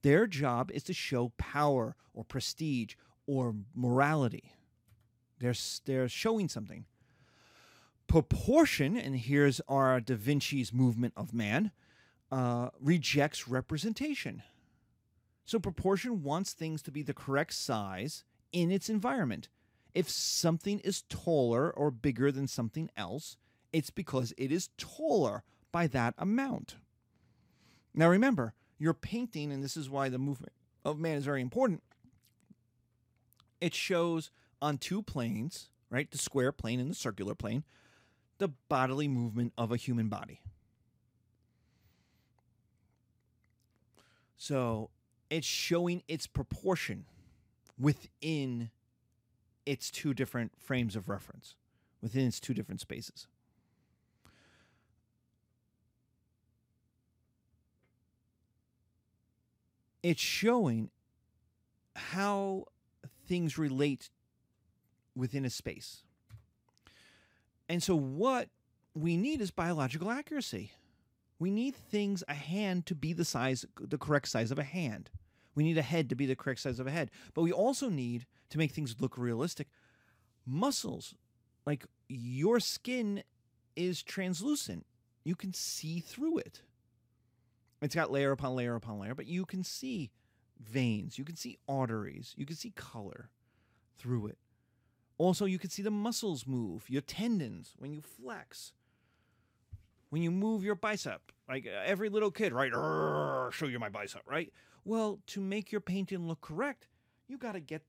Their 0.02 0.26
job 0.26 0.70
is 0.72 0.82
to 0.84 0.92
show 0.92 1.32
power 1.38 1.96
or 2.12 2.24
prestige 2.24 2.94
or 3.26 3.54
morality. 3.74 4.52
They're, 5.38 5.54
they're 5.86 6.08
showing 6.08 6.48
something. 6.48 6.84
Proportion, 8.06 8.96
and 8.96 9.16
here's 9.16 9.60
our 9.66 10.00
Da 10.00 10.14
Vinci's 10.14 10.72
movement 10.72 11.14
of 11.16 11.32
man, 11.32 11.70
uh, 12.30 12.68
rejects 12.78 13.48
representation. 13.48 14.42
So 15.44 15.58
proportion 15.58 16.22
wants 16.22 16.52
things 16.52 16.82
to 16.82 16.90
be 16.90 17.02
the 17.02 17.14
correct 17.14 17.54
size 17.54 18.24
in 18.52 18.70
its 18.70 18.88
environment. 18.88 19.48
If 19.94 20.08
something 20.10 20.80
is 20.80 21.02
taller 21.02 21.70
or 21.70 21.90
bigger 21.90 22.32
than 22.32 22.48
something 22.48 22.90
else, 22.96 23.36
it's 23.74 23.90
because 23.90 24.32
it 24.38 24.52
is 24.52 24.68
taller 24.78 25.42
by 25.72 25.88
that 25.88 26.14
amount. 26.16 26.76
Now 27.92 28.08
remember, 28.08 28.54
you're 28.78 28.94
painting, 28.94 29.50
and 29.50 29.64
this 29.64 29.76
is 29.76 29.90
why 29.90 30.08
the 30.08 30.18
movement 30.18 30.52
of 30.84 31.00
man 31.00 31.16
is 31.16 31.24
very 31.24 31.42
important. 31.42 31.82
It 33.60 33.74
shows 33.74 34.30
on 34.62 34.78
two 34.78 35.02
planes, 35.02 35.70
right? 35.90 36.08
The 36.08 36.18
square 36.18 36.52
plane 36.52 36.78
and 36.78 36.88
the 36.88 36.94
circular 36.94 37.34
plane, 37.34 37.64
the 38.38 38.48
bodily 38.68 39.08
movement 39.08 39.52
of 39.58 39.72
a 39.72 39.76
human 39.76 40.08
body. 40.08 40.40
So 44.36 44.90
it's 45.30 45.46
showing 45.46 46.04
its 46.06 46.28
proportion 46.28 47.06
within 47.76 48.70
its 49.66 49.90
two 49.90 50.14
different 50.14 50.52
frames 50.60 50.94
of 50.94 51.08
reference, 51.08 51.56
within 52.00 52.28
its 52.28 52.38
two 52.38 52.54
different 52.54 52.80
spaces. 52.80 53.26
It's 60.04 60.20
showing 60.20 60.90
how 61.96 62.66
things 63.26 63.56
relate 63.56 64.10
within 65.16 65.46
a 65.46 65.50
space. 65.50 66.02
And 67.70 67.82
so, 67.82 67.96
what 67.96 68.50
we 68.94 69.16
need 69.16 69.40
is 69.40 69.50
biological 69.50 70.10
accuracy. 70.10 70.72
We 71.38 71.50
need 71.50 71.74
things, 71.74 72.22
a 72.28 72.34
hand 72.34 72.84
to 72.86 72.94
be 72.94 73.14
the 73.14 73.24
size, 73.24 73.64
the 73.80 73.96
correct 73.96 74.28
size 74.28 74.50
of 74.50 74.58
a 74.58 74.62
hand. 74.62 75.08
We 75.54 75.64
need 75.64 75.78
a 75.78 75.82
head 75.82 76.10
to 76.10 76.14
be 76.14 76.26
the 76.26 76.36
correct 76.36 76.60
size 76.60 76.78
of 76.78 76.86
a 76.86 76.90
head. 76.90 77.10
But 77.32 77.40
we 77.40 77.50
also 77.52 77.88
need, 77.88 78.26
to 78.50 78.58
make 78.58 78.72
things 78.72 78.96
look 79.00 79.16
realistic, 79.16 79.68
muscles. 80.44 81.14
Like 81.64 81.86
your 82.08 82.60
skin 82.60 83.22
is 83.74 84.02
translucent, 84.02 84.84
you 85.24 85.34
can 85.34 85.54
see 85.54 86.00
through 86.00 86.38
it. 86.38 86.60
It's 87.84 87.94
got 87.94 88.10
layer 88.10 88.32
upon 88.32 88.56
layer 88.56 88.74
upon 88.74 88.98
layer, 88.98 89.14
but 89.14 89.26
you 89.26 89.44
can 89.44 89.62
see 89.62 90.10
veins, 90.58 91.18
you 91.18 91.24
can 91.24 91.36
see 91.36 91.58
arteries, 91.68 92.32
you 92.34 92.46
can 92.46 92.56
see 92.56 92.70
color 92.70 93.28
through 93.98 94.28
it. 94.28 94.38
Also, 95.18 95.44
you 95.44 95.58
can 95.58 95.68
see 95.68 95.82
the 95.82 95.90
muscles 95.90 96.46
move, 96.46 96.88
your 96.88 97.02
tendons 97.02 97.74
when 97.78 97.92
you 97.92 98.00
flex. 98.00 98.72
When 100.08 100.22
you 100.22 100.30
move 100.30 100.64
your 100.64 100.76
bicep, 100.76 101.20
like 101.46 101.66
uh, 101.66 101.82
every 101.84 102.08
little 102.08 102.30
kid, 102.30 102.54
right? 102.54 102.72
show 103.52 103.66
you 103.66 103.78
my 103.78 103.90
bicep, 103.90 104.22
right? 104.26 104.50
Well, 104.86 105.20
to 105.28 105.40
make 105.40 105.70
your 105.70 105.82
painting 105.82 106.26
look 106.26 106.40
correct, 106.40 106.88
you 107.28 107.36
got 107.36 107.52
to 107.52 107.60
get 107.60 107.82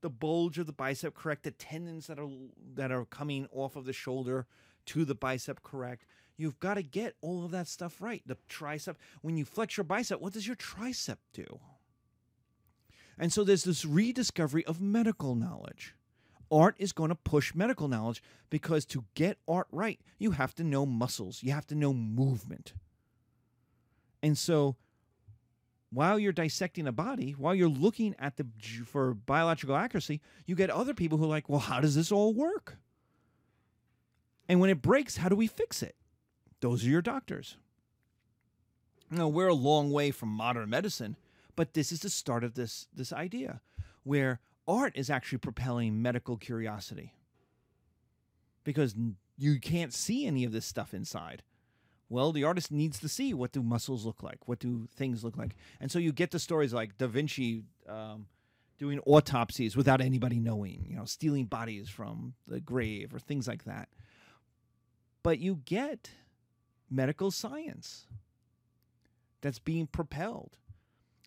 the 0.00 0.10
bulge 0.10 0.58
of 0.58 0.66
the 0.66 0.72
bicep 0.72 1.14
correct, 1.14 1.42
the 1.42 1.50
tendons 1.50 2.06
that 2.06 2.20
are 2.20 2.28
that 2.74 2.92
are 2.92 3.04
coming 3.06 3.48
off 3.50 3.74
of 3.74 3.84
the 3.84 3.92
shoulder 3.92 4.46
to 4.86 5.04
the 5.04 5.14
bicep 5.14 5.62
correct. 5.64 6.04
You've 6.36 6.58
got 6.58 6.74
to 6.74 6.82
get 6.82 7.14
all 7.20 7.44
of 7.44 7.50
that 7.52 7.68
stuff 7.68 8.00
right. 8.00 8.22
The 8.26 8.36
tricep, 8.48 8.96
when 9.22 9.36
you 9.36 9.44
flex 9.44 9.76
your 9.76 9.84
bicep, 9.84 10.20
what 10.20 10.32
does 10.32 10.46
your 10.46 10.56
tricep 10.56 11.18
do? 11.32 11.60
And 13.18 13.32
so 13.32 13.44
there's 13.44 13.64
this 13.64 13.84
rediscovery 13.84 14.64
of 14.66 14.80
medical 14.80 15.34
knowledge 15.34 15.94
art 16.50 16.76
is 16.78 16.92
going 16.92 17.08
to 17.08 17.14
push 17.14 17.54
medical 17.54 17.88
knowledge 17.88 18.22
because 18.50 18.84
to 18.86 19.04
get 19.14 19.38
art 19.48 19.66
right, 19.72 20.00
you 20.18 20.32
have 20.32 20.54
to 20.54 20.64
know 20.64 20.86
muscles, 20.86 21.42
you 21.42 21.52
have 21.52 21.66
to 21.66 21.74
know 21.74 21.92
movement. 21.92 22.74
And 24.22 24.38
so 24.38 24.76
while 25.90 26.18
you're 26.18 26.32
dissecting 26.32 26.86
a 26.86 26.92
body, 26.92 27.32
while 27.32 27.54
you're 27.54 27.68
looking 27.68 28.14
at 28.18 28.36
the 28.36 28.46
for 28.84 29.14
biological 29.14 29.76
accuracy, 29.76 30.20
you 30.46 30.54
get 30.54 30.70
other 30.70 30.94
people 30.94 31.18
who 31.18 31.24
are 31.24 31.28
like, 31.28 31.48
"Well, 31.48 31.60
how 31.60 31.80
does 31.80 31.94
this 31.94 32.10
all 32.10 32.32
work?" 32.32 32.78
And 34.48 34.60
when 34.60 34.70
it 34.70 34.82
breaks, 34.82 35.16
how 35.16 35.28
do 35.28 35.36
we 35.36 35.46
fix 35.46 35.82
it? 35.82 35.96
Those 36.64 36.86
are 36.86 36.88
your 36.88 37.02
doctors. 37.02 37.58
Now, 39.10 39.28
we're 39.28 39.48
a 39.48 39.54
long 39.54 39.90
way 39.90 40.10
from 40.10 40.30
modern 40.30 40.70
medicine, 40.70 41.16
but 41.56 41.74
this 41.74 41.92
is 41.92 42.00
the 42.00 42.08
start 42.08 42.42
of 42.42 42.54
this 42.54 42.86
this 42.96 43.12
idea 43.12 43.60
where 44.02 44.40
art 44.66 44.94
is 44.96 45.10
actually 45.10 45.36
propelling 45.36 46.00
medical 46.00 46.38
curiosity. 46.38 47.12
Because 48.64 48.94
you 49.36 49.60
can't 49.60 49.92
see 49.92 50.26
any 50.26 50.42
of 50.42 50.52
this 50.52 50.64
stuff 50.64 50.94
inside. 50.94 51.42
Well, 52.08 52.32
the 52.32 52.44
artist 52.44 52.72
needs 52.72 52.98
to 53.00 53.10
see 53.10 53.34
what 53.34 53.52
do 53.52 53.62
muscles 53.62 54.06
look 54.06 54.22
like, 54.22 54.48
what 54.48 54.58
do 54.58 54.88
things 54.96 55.22
look 55.22 55.36
like, 55.36 55.56
and 55.80 55.92
so 55.92 55.98
you 55.98 56.12
get 56.12 56.30
the 56.30 56.38
stories 56.38 56.72
like 56.72 56.96
Da 56.96 57.08
Vinci 57.08 57.64
um, 57.86 58.24
doing 58.78 59.00
autopsies 59.00 59.76
without 59.76 60.00
anybody 60.00 60.40
knowing, 60.40 60.86
you 60.88 60.96
know, 60.96 61.04
stealing 61.04 61.44
bodies 61.44 61.90
from 61.90 62.32
the 62.48 62.58
grave 62.58 63.12
or 63.14 63.18
things 63.18 63.46
like 63.46 63.64
that. 63.64 63.90
But 65.22 65.40
you 65.40 65.60
get 65.66 66.08
medical 66.94 67.30
science 67.30 68.06
that's 69.40 69.58
being 69.58 69.86
propelled. 69.86 70.58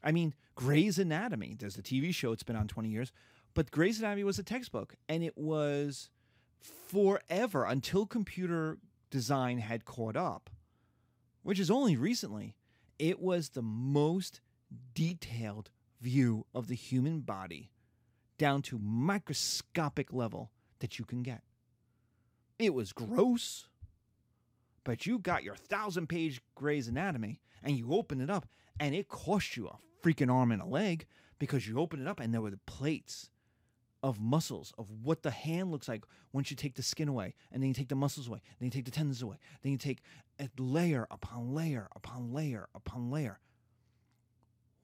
I 0.03 0.12
mean, 0.12 0.33
Grey's 0.55 0.97
Anatomy. 0.97 1.55
There's 1.57 1.77
a 1.77 1.83
TV 1.83 2.13
show. 2.13 2.31
It's 2.31 2.43
been 2.43 2.55
on 2.55 2.67
20 2.67 2.89
years, 2.89 3.12
but 3.53 3.71
Grey's 3.71 4.00
Anatomy 4.00 4.24
was 4.24 4.39
a 4.39 4.43
textbook, 4.43 4.95
and 5.09 5.24
it 5.24 5.38
was 5.38 6.09
forever 6.59 7.65
until 7.65 8.05
computer 8.05 8.77
design 9.09 9.59
had 9.59 9.86
caught 9.86 10.15
up 10.15 10.50
which 11.47 11.62
is 11.62 11.71
only 11.71 11.95
recently, 11.95 12.57
it 13.00 13.21
was 13.21 13.51
the 13.51 13.62
most 13.62 14.41
detailed 14.93 15.69
view 16.01 16.45
of 16.53 16.67
the 16.67 16.75
human 16.75 17.21
body 17.21 17.71
down 18.38 18.62
to 18.62 18.77
microscopic 18.77 20.12
level 20.12 20.51
that 20.79 21.00
you 21.00 21.05
can 21.05 21.24
get. 21.24 21.43
It 22.59 22.74
was 22.74 22.91
gross, 22.91 23.69
but 24.88 25.06
you 25.06 25.20
got 25.20 25.44
your 25.44 25.58
thousand 25.58 26.08
page 26.08 26.41
Grey's 26.56 26.88
Anatomy 26.88 27.41
and 27.62 27.77
you 27.77 27.91
open 27.91 28.22
it 28.22 28.29
up 28.29 28.48
and 28.79 28.96
it 28.96 29.10
cost 29.10 29.58
you 29.58 29.67
a 29.67 29.77
freaking 30.01 30.32
arm 30.32 30.50
and 30.50 30.62
a 30.62 30.65
leg 30.65 31.06
because 31.39 31.67
you 31.67 31.77
open 31.77 32.00
it 32.00 32.08
up 32.08 32.22
and 32.22 32.34
there 32.34 32.39
were 32.39 32.51
the 32.51 32.60
plates 32.65 33.29
of 34.01 34.17
muscles 34.22 34.72
of 34.77 34.89
what 35.03 35.24
the 35.24 35.32
hand 35.32 35.72
looks 35.72 35.89
like 35.89 36.06
once 36.32 36.50
you 36.50 36.56
take 36.56 36.75
the 36.75 36.82
skin 36.82 37.10
away 37.10 37.34
and 37.51 37.62
then 37.62 37.67
you 37.67 37.74
take 37.74 37.89
the 37.89 37.96
muscles 37.96 38.29
away 38.29 38.39
then 38.60 38.67
you 38.67 38.72
take 38.72 38.86
the 38.86 38.91
tendons 38.91 39.22
away 39.22 39.36
then 39.62 39.74
you 39.74 39.77
take 39.77 40.00
layer 40.58 41.06
upon 41.12 41.53
layer 41.53 41.89
upon 41.94 42.34
layer 42.34 42.70
upon 42.74 43.12
layer. 43.12 43.41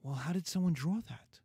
Well 0.02 0.16
how 0.16 0.34
did 0.34 0.46
someone 0.46 0.74
draw 0.74 1.00
that 1.08 1.40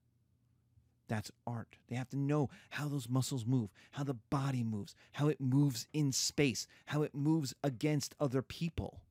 that's 1.10 1.32
art. 1.46 1.78
They 1.90 1.96
have 1.98 2.10
to 2.10 2.18
know 2.18 2.50
how 2.70 2.88
those 2.88 3.10
muscles 3.10 3.46
move 3.46 3.70
how 3.92 4.04
the 4.04 4.14
body 4.14 4.64
moves 4.64 4.96
how 5.14 5.28
it 5.28 5.42
moves 5.42 5.88
in 5.92 6.12
space 6.14 6.68
how 6.86 7.02
it 7.02 7.14
moves 7.14 7.54
against 7.64 8.16
other 8.20 8.42
people. 8.42 9.02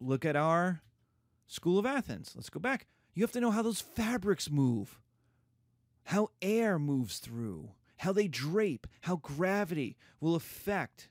Look 0.00 0.24
at 0.24 0.36
our 0.36 0.82
school 1.46 1.78
of 1.78 1.86
athens. 1.86 2.32
Let's 2.34 2.50
go 2.50 2.60
back. 2.60 2.86
You 3.14 3.22
have 3.22 3.32
to 3.32 3.40
know 3.40 3.50
how 3.50 3.62
those 3.62 3.80
fabrics 3.80 4.50
move 4.50 4.98
how 6.06 6.30
air 6.40 6.78
moves 6.78 7.18
through, 7.18 7.70
how 7.98 8.12
they 8.12 8.28
drape, 8.28 8.86
how 9.02 9.16
gravity 9.16 9.96
will 10.20 10.36
affect. 10.36 11.08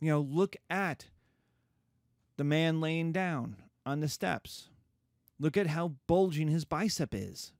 You 0.00 0.10
know, 0.10 0.20
look 0.20 0.56
at 0.68 1.06
the 2.36 2.44
man 2.44 2.80
laying 2.80 3.12
down 3.12 3.56
on 3.86 4.00
the 4.00 4.08
steps. 4.08 4.68
Look 5.38 5.56
at 5.56 5.68
how 5.68 5.94
bulging 6.06 6.48
his 6.48 6.64
bicep 6.64 7.14
is. 7.14 7.52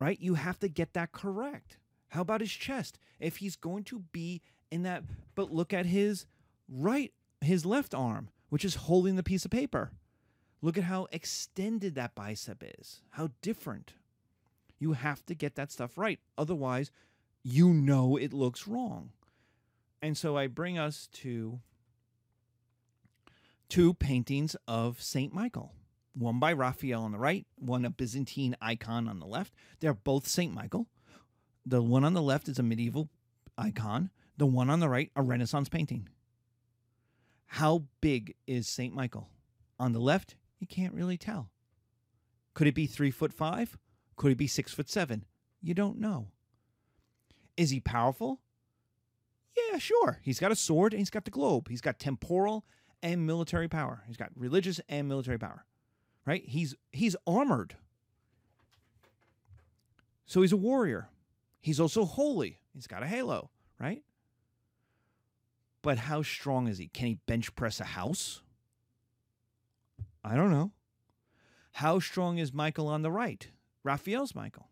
Right? 0.00 0.18
You 0.20 0.34
have 0.34 0.58
to 0.60 0.68
get 0.68 0.94
that 0.94 1.12
correct. 1.12 1.78
How 2.08 2.20
about 2.20 2.40
his 2.40 2.52
chest? 2.52 2.98
If 3.18 3.38
he's 3.38 3.56
going 3.56 3.84
to 3.84 4.00
be 4.12 4.42
in 4.70 4.82
that, 4.82 5.04
but 5.34 5.52
look 5.52 5.72
at 5.72 5.86
his 5.86 6.26
right, 6.68 7.12
his 7.40 7.64
left 7.64 7.94
arm, 7.94 8.28
which 8.48 8.64
is 8.64 8.74
holding 8.74 9.16
the 9.16 9.22
piece 9.22 9.44
of 9.44 9.50
paper. 9.50 9.92
Look 10.62 10.78
at 10.78 10.84
how 10.84 11.08
extended 11.12 11.94
that 11.94 12.14
bicep 12.14 12.62
is, 12.78 13.00
how 13.10 13.30
different. 13.42 13.94
You 14.78 14.92
have 14.92 15.24
to 15.26 15.34
get 15.34 15.54
that 15.56 15.70
stuff 15.70 15.98
right. 15.98 16.20
Otherwise, 16.38 16.90
you 17.42 17.68
know 17.72 18.16
it 18.16 18.32
looks 18.32 18.66
wrong. 18.66 19.10
And 20.00 20.16
so 20.16 20.36
I 20.36 20.46
bring 20.46 20.78
us 20.78 21.08
to 21.14 21.60
two 23.68 23.94
paintings 23.94 24.56
of 24.66 25.00
St. 25.00 25.32
Michael. 25.32 25.72
One 26.16 26.38
by 26.38 26.52
Raphael 26.52 27.02
on 27.02 27.12
the 27.12 27.18
right, 27.18 27.46
one 27.56 27.84
a 27.84 27.90
Byzantine 27.90 28.56
icon 28.60 29.08
on 29.08 29.18
the 29.18 29.26
left. 29.26 29.52
They're 29.80 29.94
both 29.94 30.28
St. 30.28 30.54
Michael. 30.54 30.86
The 31.66 31.82
one 31.82 32.04
on 32.04 32.14
the 32.14 32.22
left 32.22 32.48
is 32.48 32.58
a 32.58 32.62
medieval 32.62 33.08
icon, 33.58 34.10
the 34.36 34.46
one 34.46 34.70
on 34.70 34.80
the 34.80 34.88
right, 34.88 35.10
a 35.16 35.22
Renaissance 35.22 35.68
painting. 35.68 36.08
How 37.46 37.84
big 38.00 38.34
is 38.46 38.68
St. 38.68 38.94
Michael? 38.94 39.28
On 39.78 39.92
the 39.92 39.98
left, 39.98 40.36
you 40.58 40.66
can't 40.66 40.94
really 40.94 41.16
tell. 41.16 41.50
Could 42.54 42.68
it 42.68 42.74
be 42.74 42.86
three 42.86 43.10
foot 43.10 43.32
five? 43.32 43.76
Could 44.16 44.32
it 44.32 44.38
be 44.38 44.46
six 44.46 44.72
foot 44.72 44.88
seven? 44.88 45.24
You 45.60 45.74
don't 45.74 45.98
know. 45.98 46.28
Is 47.56 47.70
he 47.70 47.80
powerful? 47.80 48.40
Yeah, 49.56 49.78
sure. 49.78 50.20
He's 50.22 50.40
got 50.40 50.52
a 50.52 50.56
sword 50.56 50.92
and 50.92 51.00
he's 51.00 51.10
got 51.10 51.24
the 51.24 51.30
globe. 51.30 51.68
He's 51.68 51.80
got 51.80 51.98
temporal 51.98 52.64
and 53.04 53.26
military 53.26 53.68
power. 53.68 54.02
He's 54.08 54.16
got 54.16 54.30
religious 54.34 54.80
and 54.88 55.06
military 55.06 55.38
power. 55.38 55.64
Right? 56.26 56.42
He's 56.44 56.74
he's 56.90 57.14
armored. 57.26 57.76
So 60.26 60.40
he's 60.40 60.52
a 60.52 60.56
warrior. 60.56 61.10
He's 61.60 61.78
also 61.78 62.06
holy. 62.06 62.58
He's 62.72 62.86
got 62.86 63.02
a 63.02 63.06
halo, 63.06 63.50
right? 63.78 64.02
But 65.82 65.98
how 65.98 66.22
strong 66.22 66.66
is 66.66 66.78
he? 66.78 66.88
Can 66.88 67.06
he 67.06 67.18
bench 67.26 67.54
press 67.54 67.78
a 67.78 67.84
house? 67.84 68.40
I 70.24 70.34
don't 70.34 70.50
know. 70.50 70.72
How 71.72 72.00
strong 72.00 72.38
is 72.38 72.54
Michael 72.54 72.88
on 72.88 73.02
the 73.02 73.10
right? 73.10 73.46
Raphael's 73.82 74.34
Michael. 74.34 74.68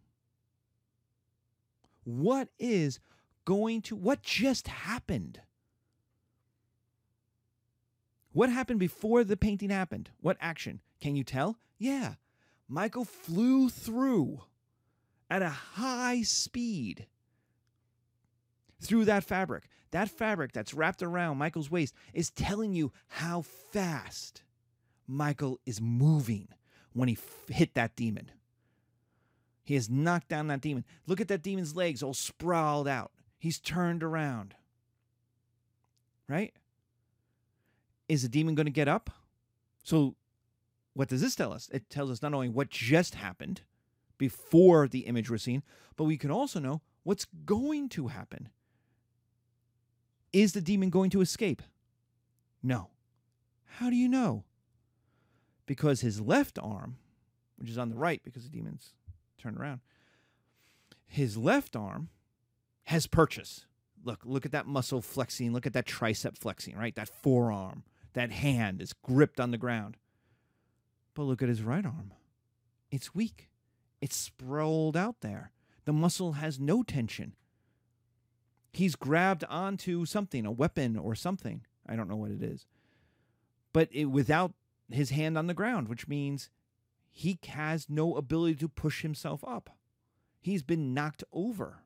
What 2.05 2.49
is 2.59 2.99
going 3.45 3.83
to, 3.83 3.97
what 3.97 4.23
just 4.23 4.69
happened? 4.69 5.41
What 8.33 8.51
happened 8.51 8.81
before 8.81 9.25
the 9.25 9.37
painting 9.37 9.71
happened? 9.71 10.11
What 10.21 10.37
action? 10.41 10.81
Can 11.01 11.17
you 11.17 11.25
tell? 11.25 11.59
Yeah. 11.79 12.15
Michael 12.69 13.05
flew 13.05 13.69
through 13.69 14.41
at 15.29 15.43
a 15.43 15.49
high 15.49 16.23
speed 16.23 17.07
through 18.81 19.05
that 19.07 19.25
fabric. 19.25 19.69
That 19.91 20.09
fabric 20.09 20.53
that's 20.53 20.73
wrapped 20.73 21.03
around 21.03 21.37
Michael's 21.37 21.71
waist 21.71 21.95
is 22.15 22.31
telling 22.31 22.73
you 22.73 22.93
how 23.09 23.43
fast 23.43 24.43
Michael 25.07 25.61
is 25.67 25.81
moving 25.81 26.49
when 26.95 27.09
he 27.09 27.15
f- 27.15 27.55
hit 27.55 27.75
that 27.75 27.95
demon. 27.95 28.31
He 29.65 29.75
has 29.75 29.91
knocked 29.91 30.29
down 30.29 30.49
that 30.49 30.61
demon. 30.61 30.85
Look 31.07 31.21
at 31.21 31.29
that 31.29 31.43
demon's 31.43 31.77
legs 31.77 32.03
all 32.03 32.15
sprawled 32.15 32.89
out. 32.89 33.13
He's 33.39 33.61
turned 33.61 34.03
around. 34.03 34.55
Right? 36.29 36.55
Is 38.13 38.23
the 38.23 38.29
demon 38.29 38.55
going 38.55 38.67
to 38.67 38.73
get 38.73 38.89
up? 38.89 39.11
So, 39.83 40.17
what 40.95 41.09
does 41.09 41.21
this 41.21 41.35
tell 41.35 41.53
us? 41.53 41.71
It 41.73 41.89
tells 41.89 42.11
us 42.11 42.23
not 42.23 42.35
only 42.35 42.49
what 42.49 42.71
just 42.71 43.15
happened 43.15 43.63
before 44.19 44.87
the 44.87 45.01
image 45.01 45.31
was 45.31 45.43
seen, 45.43 45.63
but 45.97 46.05
we 46.05 46.19
can 46.19 46.31
also 46.31 46.61
know 46.61 46.83
what's 47.05 47.27
going 47.45 47.89
to 47.91 48.09
happen. 48.09 48.51
Is 50.33 50.53
the 50.53 50.61
demon 50.61 50.91
going 50.91 51.11
to 51.11 51.21
escape? 51.21 51.63
No. 52.63 52.91
How 53.79 53.89
do 53.89 53.97
you 53.97 54.09
know? 54.09 54.45
because 55.67 56.01
his 56.01 56.21
left 56.21 56.59
arm, 56.59 56.97
which 57.57 57.71
is 57.71 57.79
on 57.79 57.89
the 57.89 57.97
right 57.97 58.21
because 58.25 58.45
the 58.45 58.51
demon's 58.51 58.93
turned 59.39 59.57
around, 59.57 59.81
his 61.07 61.37
left 61.37 61.77
arm 61.77 62.09
has 62.85 63.07
purchase. 63.07 63.67
Look, 64.05 64.21
look 64.25 64.45
at 64.45 64.53
that 64.53 64.67
muscle 64.67 65.01
flexing. 65.01 65.53
Look 65.53 65.67
at 65.67 65.73
that 65.75 65.87
tricep 65.87 66.37
flexing, 66.37 66.77
right? 66.77 66.95
That 66.95 67.09
forearm, 67.09 67.85
that 68.15 68.31
hand 68.31 68.83
is 68.83 68.93
gripped 68.93 69.41
on 69.41 69.51
the 69.51 69.59
ground. 69.59 69.97
But 71.15 71.25
look 71.25 71.43
at 71.43 71.49
his 71.49 71.63
right 71.63 71.85
arm. 71.85 72.13
It's 72.91 73.15
weak. 73.15 73.51
It's 74.01 74.17
sprawled 74.17 74.97
out 74.97 75.21
there. 75.21 75.53
The 75.85 75.93
muscle 75.93 76.33
has 76.33 76.61
no 76.61 76.83
tension. 76.83 77.35
He's 78.73 78.97
grabbed 78.97 79.45
onto 79.45 80.07
something, 80.07 80.47
a 80.47 80.51
weapon 80.51 80.97
or 80.97 81.15
something. 81.15 81.63
I 81.87 81.97
don't 81.97 82.09
know 82.09 82.17
what 82.17 82.31
it 82.31 82.43
is. 82.43 82.67
But 83.73 83.89
it, 83.93 84.07
without 84.07 84.53
his 84.91 85.11
hand 85.11 85.37
on 85.37 85.47
the 85.47 85.55
ground, 85.55 85.89
which 85.89 86.09
means 86.09 86.51
he 87.11 87.39
has 87.49 87.89
no 87.89 88.17
ability 88.17 88.57
to 88.57 88.69
push 88.69 89.03
himself 89.03 89.45
up. 89.47 89.71
He's 90.41 90.63
been 90.63 90.95
knocked 90.95 91.23
over. 91.33 91.82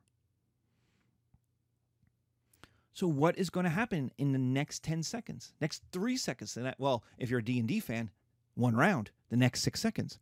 So 2.97 3.07
what 3.07 3.37
is 3.37 3.51
going 3.51 3.65
to 3.65 3.71
happen 3.71 4.11
in 4.17 4.33
the 4.33 4.39
next 4.39 4.83
10 4.83 5.03
seconds? 5.03 5.53
Next 5.61 5.83
3 5.93 6.17
seconds. 6.17 6.57
Well, 6.79 7.05
if 7.19 7.29
you're 7.29 7.41
a 7.41 7.45
D&D 7.45 7.81
fan, 7.81 8.09
one 8.55 8.75
round, 8.75 9.11
the 9.29 9.37
next 9.37 9.61
6 9.65 9.79
seconds. 9.79 10.19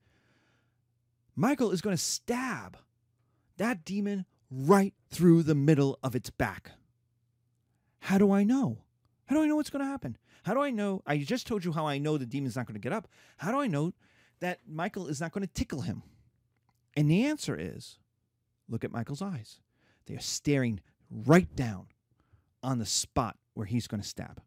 Michael 1.37 1.71
is 1.71 1.81
going 1.81 1.95
to 1.97 2.03
stab 2.03 2.77
that 3.59 3.85
demon 3.85 4.27
right 4.51 4.93
through 5.09 5.45
the 5.45 5.55
middle 5.55 6.01
of 6.03 6.17
its 6.17 6.31
back. 6.31 6.73
How 8.01 8.19
do 8.19 8.33
I 8.33 8.43
know? 8.43 8.79
How 9.27 9.37
do 9.37 9.43
I 9.43 9.47
know 9.47 9.55
what's 9.55 9.71
going 9.71 9.85
to 9.85 9.89
happen? 9.89 10.19
How 10.43 10.53
do 10.53 10.61
I 10.61 10.71
know? 10.71 11.01
I 11.07 11.19
just 11.19 11.47
told 11.47 11.65
you 11.65 11.71
how 11.71 11.87
I 11.87 11.99
know 11.99 12.19
the 12.19 12.27
demon's 12.27 12.57
not 12.57 12.67
going 12.67 12.75
to 12.75 12.81
get 12.81 12.93
up. 12.93 13.07
How 13.37 13.53
do 13.53 13.61
I 13.61 13.69
know 13.69 13.93
that 14.41 14.59
Michael 14.69 15.07
is 15.07 15.21
not 15.21 15.31
going 15.31 15.47
to 15.47 15.55
tickle 15.55 15.83
him? 15.83 16.03
And 16.97 17.09
the 17.09 17.25
answer 17.25 17.57
is 17.57 18.01
look 18.69 18.83
at 18.83 18.91
Michael's 18.91 19.23
eyes. 19.23 19.61
They 20.07 20.17
are 20.17 20.21
staring 20.21 20.81
right 21.09 21.55
down 21.55 21.87
on 22.65 22.79
the 22.79 22.87
spot 22.87 23.37
where 23.53 23.67
he's 23.67 23.87
going 23.87 24.03
to 24.03 24.09
stab. 24.09 24.41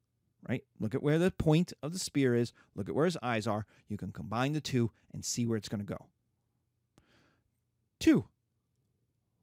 Right? 0.47 0.63
Look 0.80 0.95
at 0.95 1.03
where 1.03 1.19
the 1.19 1.32
point 1.32 1.73
of 1.84 1.93
the 1.93 1.99
spear 1.99 2.36
is. 2.36 2.53
Look 2.75 2.89
at 2.89 2.95
where 2.95 3.06
his 3.06 3.17
eyes 3.21 3.47
are. 3.47 3.65
You 3.88 3.97
can 3.97 4.12
combine 4.12 4.53
the 4.53 4.62
two 4.62 4.91
and 5.13 5.23
see 5.23 5.45
where 5.45 5.58
it's 5.58 5.69
going 5.69 5.80
to 5.80 5.86
go. 5.86 6.08
Two, 7.99 8.25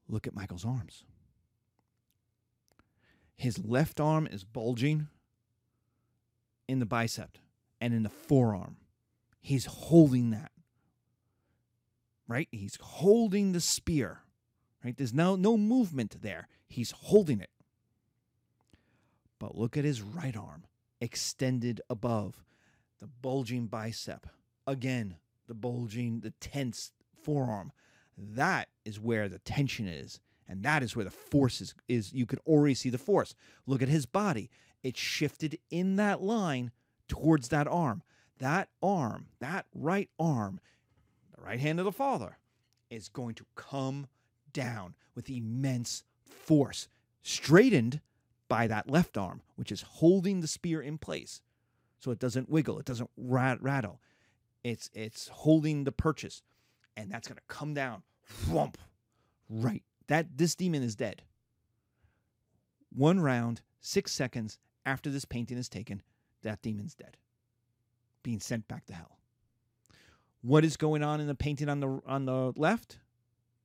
look 0.08 0.26
at 0.26 0.34
Michael's 0.34 0.64
arms. 0.64 1.04
His 3.36 3.58
left 3.58 4.00
arm 4.00 4.28
is 4.30 4.44
bulging 4.44 5.08
in 6.68 6.78
the 6.78 6.86
bicep 6.86 7.36
and 7.80 7.92
in 7.92 8.02
the 8.02 8.08
forearm. 8.08 8.76
He's 9.40 9.66
holding 9.66 10.30
that. 10.30 10.52
Right? 12.26 12.48
He's 12.50 12.78
holding 12.80 13.52
the 13.52 13.60
spear. 13.60 14.20
Right? 14.82 14.96
There's 14.96 15.12
no 15.12 15.36
no 15.36 15.58
movement 15.58 16.22
there. 16.22 16.48
He's 16.66 16.92
holding 16.92 17.40
it. 17.40 17.50
But 19.44 19.58
look 19.58 19.76
at 19.76 19.84
his 19.84 20.00
right 20.00 20.34
arm 20.34 20.64
extended 21.02 21.82
above 21.90 22.42
the 22.98 23.06
bulging 23.06 23.66
bicep. 23.66 24.26
Again, 24.66 25.16
the 25.46 25.52
bulging, 25.52 26.20
the 26.20 26.30
tense 26.40 26.92
forearm. 27.22 27.70
That 28.16 28.70
is 28.86 28.98
where 28.98 29.28
the 29.28 29.40
tension 29.40 29.86
is. 29.86 30.18
And 30.48 30.62
that 30.62 30.82
is 30.82 30.96
where 30.96 31.04
the 31.04 31.10
force 31.10 31.60
is, 31.60 31.74
is. 31.88 32.14
You 32.14 32.24
could 32.24 32.38
already 32.46 32.72
see 32.72 32.88
the 32.88 32.96
force. 32.96 33.34
Look 33.66 33.82
at 33.82 33.88
his 33.88 34.06
body. 34.06 34.48
It 34.82 34.96
shifted 34.96 35.58
in 35.70 35.96
that 35.96 36.22
line 36.22 36.70
towards 37.06 37.48
that 37.50 37.68
arm. 37.68 38.02
That 38.38 38.70
arm, 38.82 39.26
that 39.40 39.66
right 39.74 40.08
arm, 40.18 40.58
the 41.36 41.44
right 41.44 41.60
hand 41.60 41.78
of 41.80 41.84
the 41.84 41.92
Father, 41.92 42.38
is 42.88 43.10
going 43.10 43.34
to 43.34 43.44
come 43.56 44.06
down 44.54 44.94
with 45.14 45.28
immense 45.28 46.02
force, 46.24 46.88
straightened 47.20 48.00
by 48.54 48.68
that 48.68 48.88
left 48.88 49.18
arm, 49.18 49.40
which 49.56 49.72
is 49.72 49.82
holding 49.82 50.40
the 50.40 50.46
spear 50.46 50.80
in 50.80 50.96
place 50.96 51.42
so 51.98 52.12
it 52.12 52.20
doesn't 52.20 52.48
wiggle, 52.48 52.78
it 52.78 52.86
doesn't 52.86 53.10
rat- 53.16 53.60
rattle. 53.60 54.00
It's 54.62 54.88
it's 54.94 55.26
holding 55.26 55.82
the 55.82 55.90
purchase 55.90 56.40
and 56.96 57.10
that's 57.10 57.26
going 57.26 57.34
to 57.34 57.42
come 57.48 57.74
down. 57.74 58.04
Whomp, 58.46 58.76
right. 59.50 59.82
That 60.06 60.38
this 60.38 60.54
demon 60.54 60.84
is 60.84 60.94
dead. 60.94 61.22
One 62.94 63.18
round, 63.18 63.62
six 63.80 64.12
seconds 64.12 64.60
after 64.86 65.10
this 65.10 65.24
painting 65.24 65.58
is 65.58 65.68
taken, 65.68 66.00
that 66.44 66.62
demon's 66.62 66.94
dead, 66.94 67.16
being 68.22 68.38
sent 68.38 68.68
back 68.68 68.86
to 68.86 68.94
hell. 68.94 69.18
What 70.42 70.64
is 70.64 70.76
going 70.76 71.02
on 71.02 71.20
in 71.20 71.26
the 71.26 71.34
painting 71.34 71.68
on 71.68 71.80
the 71.80 72.00
on 72.06 72.24
the 72.24 72.52
left, 72.54 73.00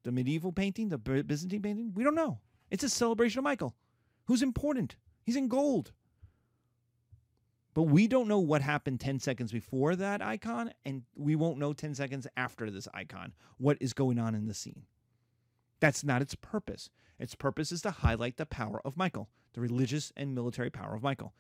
the 0.01 0.11
medieval 0.11 0.51
painting, 0.51 0.89
the 0.89 0.97
Byzantine 0.97 1.61
painting? 1.61 1.91
We 1.93 2.03
don't 2.03 2.15
know. 2.15 2.39
It's 2.71 2.83
a 2.83 2.89
celebration 2.89 3.37
of 3.37 3.43
Michael, 3.43 3.75
who's 4.29 4.43
important. 4.43 4.95
He's 5.23 5.35
in 5.35 5.47
gold. 5.47 5.91
But 7.73 7.83
we 7.83 8.07
don't 8.07 8.27
know 8.27 8.37
what 8.37 8.61
happened 8.61 8.99
10 8.99 9.19
seconds 9.19 9.51
before 9.51 9.95
that 9.95 10.21
icon, 10.21 10.71
and 10.85 11.01
we 11.15 11.35
won't 11.35 11.57
know 11.57 11.73
10 11.73 11.95
seconds 11.95 12.27
after 12.37 12.69
this 12.69 12.87
icon 12.93 13.33
what 13.57 13.77
is 13.81 13.91
going 13.93 14.19
on 14.19 14.35
in 14.35 14.45
the 14.45 14.53
scene. 14.53 14.83
That's 15.79 16.03
not 16.03 16.21
its 16.21 16.35
purpose. 16.35 16.91
Its 17.17 17.33
purpose 17.33 17.71
is 17.71 17.81
to 17.81 17.89
highlight 17.89 18.37
the 18.37 18.45
power 18.45 18.79
of 18.85 18.95
Michael, 18.95 19.29
the 19.53 19.61
religious 19.61 20.13
and 20.15 20.35
military 20.35 20.69
power 20.69 20.93
of 20.93 21.01
Michael. 21.01 21.33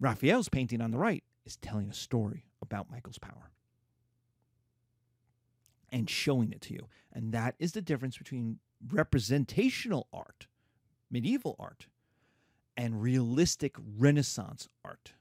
Raphael's 0.00 0.48
painting 0.48 0.80
on 0.80 0.92
the 0.92 0.98
right 0.98 1.24
is 1.44 1.56
telling 1.56 1.90
a 1.90 1.94
story 1.94 2.46
about 2.62 2.90
Michael's 2.90 3.18
power 3.18 3.50
and 5.92 6.08
showing 6.08 6.52
it 6.52 6.62
to 6.62 6.72
you. 6.72 6.88
And 7.12 7.32
that 7.32 7.54
is 7.58 7.72
the 7.72 7.82
difference 7.82 8.16
between 8.16 8.60
representational 8.90 10.08
art, 10.10 10.46
medieval 11.14 11.54
art, 11.60 11.86
and 12.76 13.00
realistic 13.00 13.76
Renaissance 13.96 14.68
art. 14.84 15.12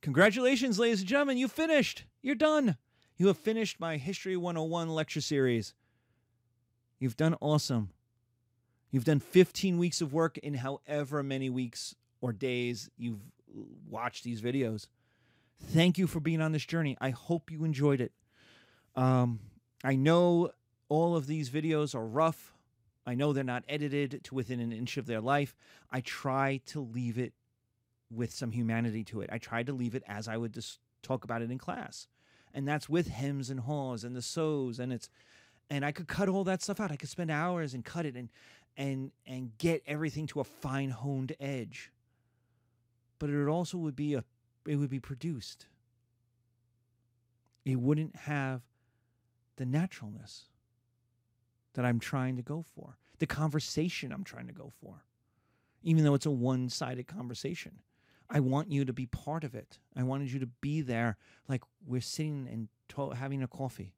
Congratulations, 0.00 0.78
ladies 0.78 1.00
and 1.00 1.08
gentlemen, 1.08 1.38
you 1.38 1.48
finished. 1.48 2.04
You're 2.22 2.36
done. 2.36 2.76
You 3.16 3.26
have 3.26 3.36
finished 3.36 3.80
my 3.80 3.96
History 3.96 4.36
101 4.36 4.88
lecture 4.90 5.20
series. 5.20 5.74
You've 7.00 7.16
done 7.16 7.34
awesome. 7.40 7.90
You've 8.92 9.04
done 9.04 9.18
15 9.18 9.76
weeks 9.76 10.00
of 10.00 10.12
work 10.12 10.38
in 10.38 10.54
however 10.54 11.24
many 11.24 11.50
weeks 11.50 11.96
or 12.20 12.32
days 12.32 12.88
you've 12.96 13.20
watched 13.90 14.22
these 14.22 14.40
videos. 14.40 14.86
Thank 15.60 15.98
you 15.98 16.06
for 16.06 16.20
being 16.20 16.40
on 16.40 16.52
this 16.52 16.64
journey. 16.64 16.96
I 17.00 17.10
hope 17.10 17.50
you 17.50 17.64
enjoyed 17.64 18.00
it. 18.00 18.12
Um, 18.94 19.40
I 19.82 19.96
know 19.96 20.52
all 20.88 21.16
of 21.16 21.26
these 21.26 21.50
videos 21.50 21.94
are 21.94 22.06
rough. 22.06 22.54
I 23.06 23.14
know 23.14 23.32
they're 23.32 23.44
not 23.44 23.64
edited 23.68 24.20
to 24.24 24.34
within 24.34 24.60
an 24.60 24.72
inch 24.72 24.96
of 24.96 25.06
their 25.06 25.20
life. 25.20 25.54
I 25.90 26.00
try 26.00 26.60
to 26.66 26.80
leave 26.80 27.18
it 27.18 27.32
with 28.10 28.32
some 28.32 28.52
humanity 28.52 29.04
to 29.04 29.20
it. 29.20 29.30
I 29.32 29.38
try 29.38 29.62
to 29.62 29.72
leave 29.72 29.94
it 29.94 30.02
as 30.06 30.28
I 30.28 30.36
would 30.36 30.52
just 30.52 30.78
talk 31.02 31.24
about 31.24 31.42
it 31.42 31.50
in 31.50 31.58
class. 31.58 32.06
And 32.54 32.66
that's 32.66 32.88
with 32.88 33.08
hems 33.08 33.50
and 33.50 33.60
haws 33.60 34.04
and 34.04 34.16
the 34.16 34.22
sows 34.22 34.78
and 34.78 34.92
it's 34.92 35.08
and 35.70 35.84
I 35.84 35.92
could 35.92 36.08
cut 36.08 36.30
all 36.30 36.44
that 36.44 36.62
stuff 36.62 36.80
out. 36.80 36.90
I 36.90 36.96
could 36.96 37.10
spend 37.10 37.30
hours 37.30 37.74
and 37.74 37.84
cut 37.84 38.06
it 38.06 38.14
and 38.14 38.30
and 38.76 39.10
and 39.26 39.56
get 39.58 39.82
everything 39.86 40.26
to 40.28 40.40
a 40.40 40.44
fine 40.44 40.90
honed 40.90 41.34
edge. 41.38 41.92
But 43.18 43.30
it 43.30 43.48
also 43.48 43.76
would 43.78 43.96
be 43.96 44.14
a 44.14 44.24
it 44.66 44.76
would 44.76 44.90
be 44.90 45.00
produced. 45.00 45.66
It 47.64 47.76
wouldn't 47.76 48.16
have 48.16 48.62
the 49.56 49.66
naturalness 49.66 50.44
that 51.78 51.84
I'm 51.86 52.00
trying 52.00 52.34
to 52.34 52.42
go 52.42 52.64
for, 52.74 52.96
the 53.20 53.26
conversation 53.26 54.10
I'm 54.10 54.24
trying 54.24 54.48
to 54.48 54.52
go 54.52 54.72
for, 54.82 55.04
even 55.84 56.02
though 56.02 56.14
it's 56.14 56.26
a 56.26 56.30
one 56.30 56.68
sided 56.68 57.06
conversation. 57.06 57.78
I 58.28 58.40
want 58.40 58.72
you 58.72 58.84
to 58.84 58.92
be 58.92 59.06
part 59.06 59.44
of 59.44 59.54
it. 59.54 59.78
I 59.96 60.02
wanted 60.02 60.32
you 60.32 60.40
to 60.40 60.48
be 60.60 60.80
there, 60.80 61.18
like 61.46 61.62
we're 61.86 62.00
sitting 62.00 62.48
and 62.50 62.66
to- 62.88 63.10
having 63.10 63.44
a 63.44 63.46
coffee. 63.46 63.94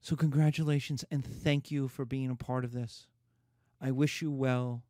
So, 0.00 0.16
congratulations 0.16 1.04
and 1.12 1.24
thank 1.24 1.70
you 1.70 1.86
for 1.86 2.04
being 2.04 2.28
a 2.28 2.34
part 2.34 2.64
of 2.64 2.72
this. 2.72 3.06
I 3.80 3.92
wish 3.92 4.20
you 4.20 4.32
well. 4.32 4.82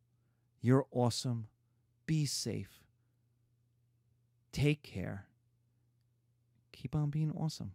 You're 0.59 0.87
awesome. 0.89 1.49
Be 2.07 2.25
safe. 2.25 2.79
Take 4.51 4.81
care. 4.81 5.27
Keep 6.71 6.95
on 6.95 7.11
being 7.11 7.31
awesome. 7.31 7.73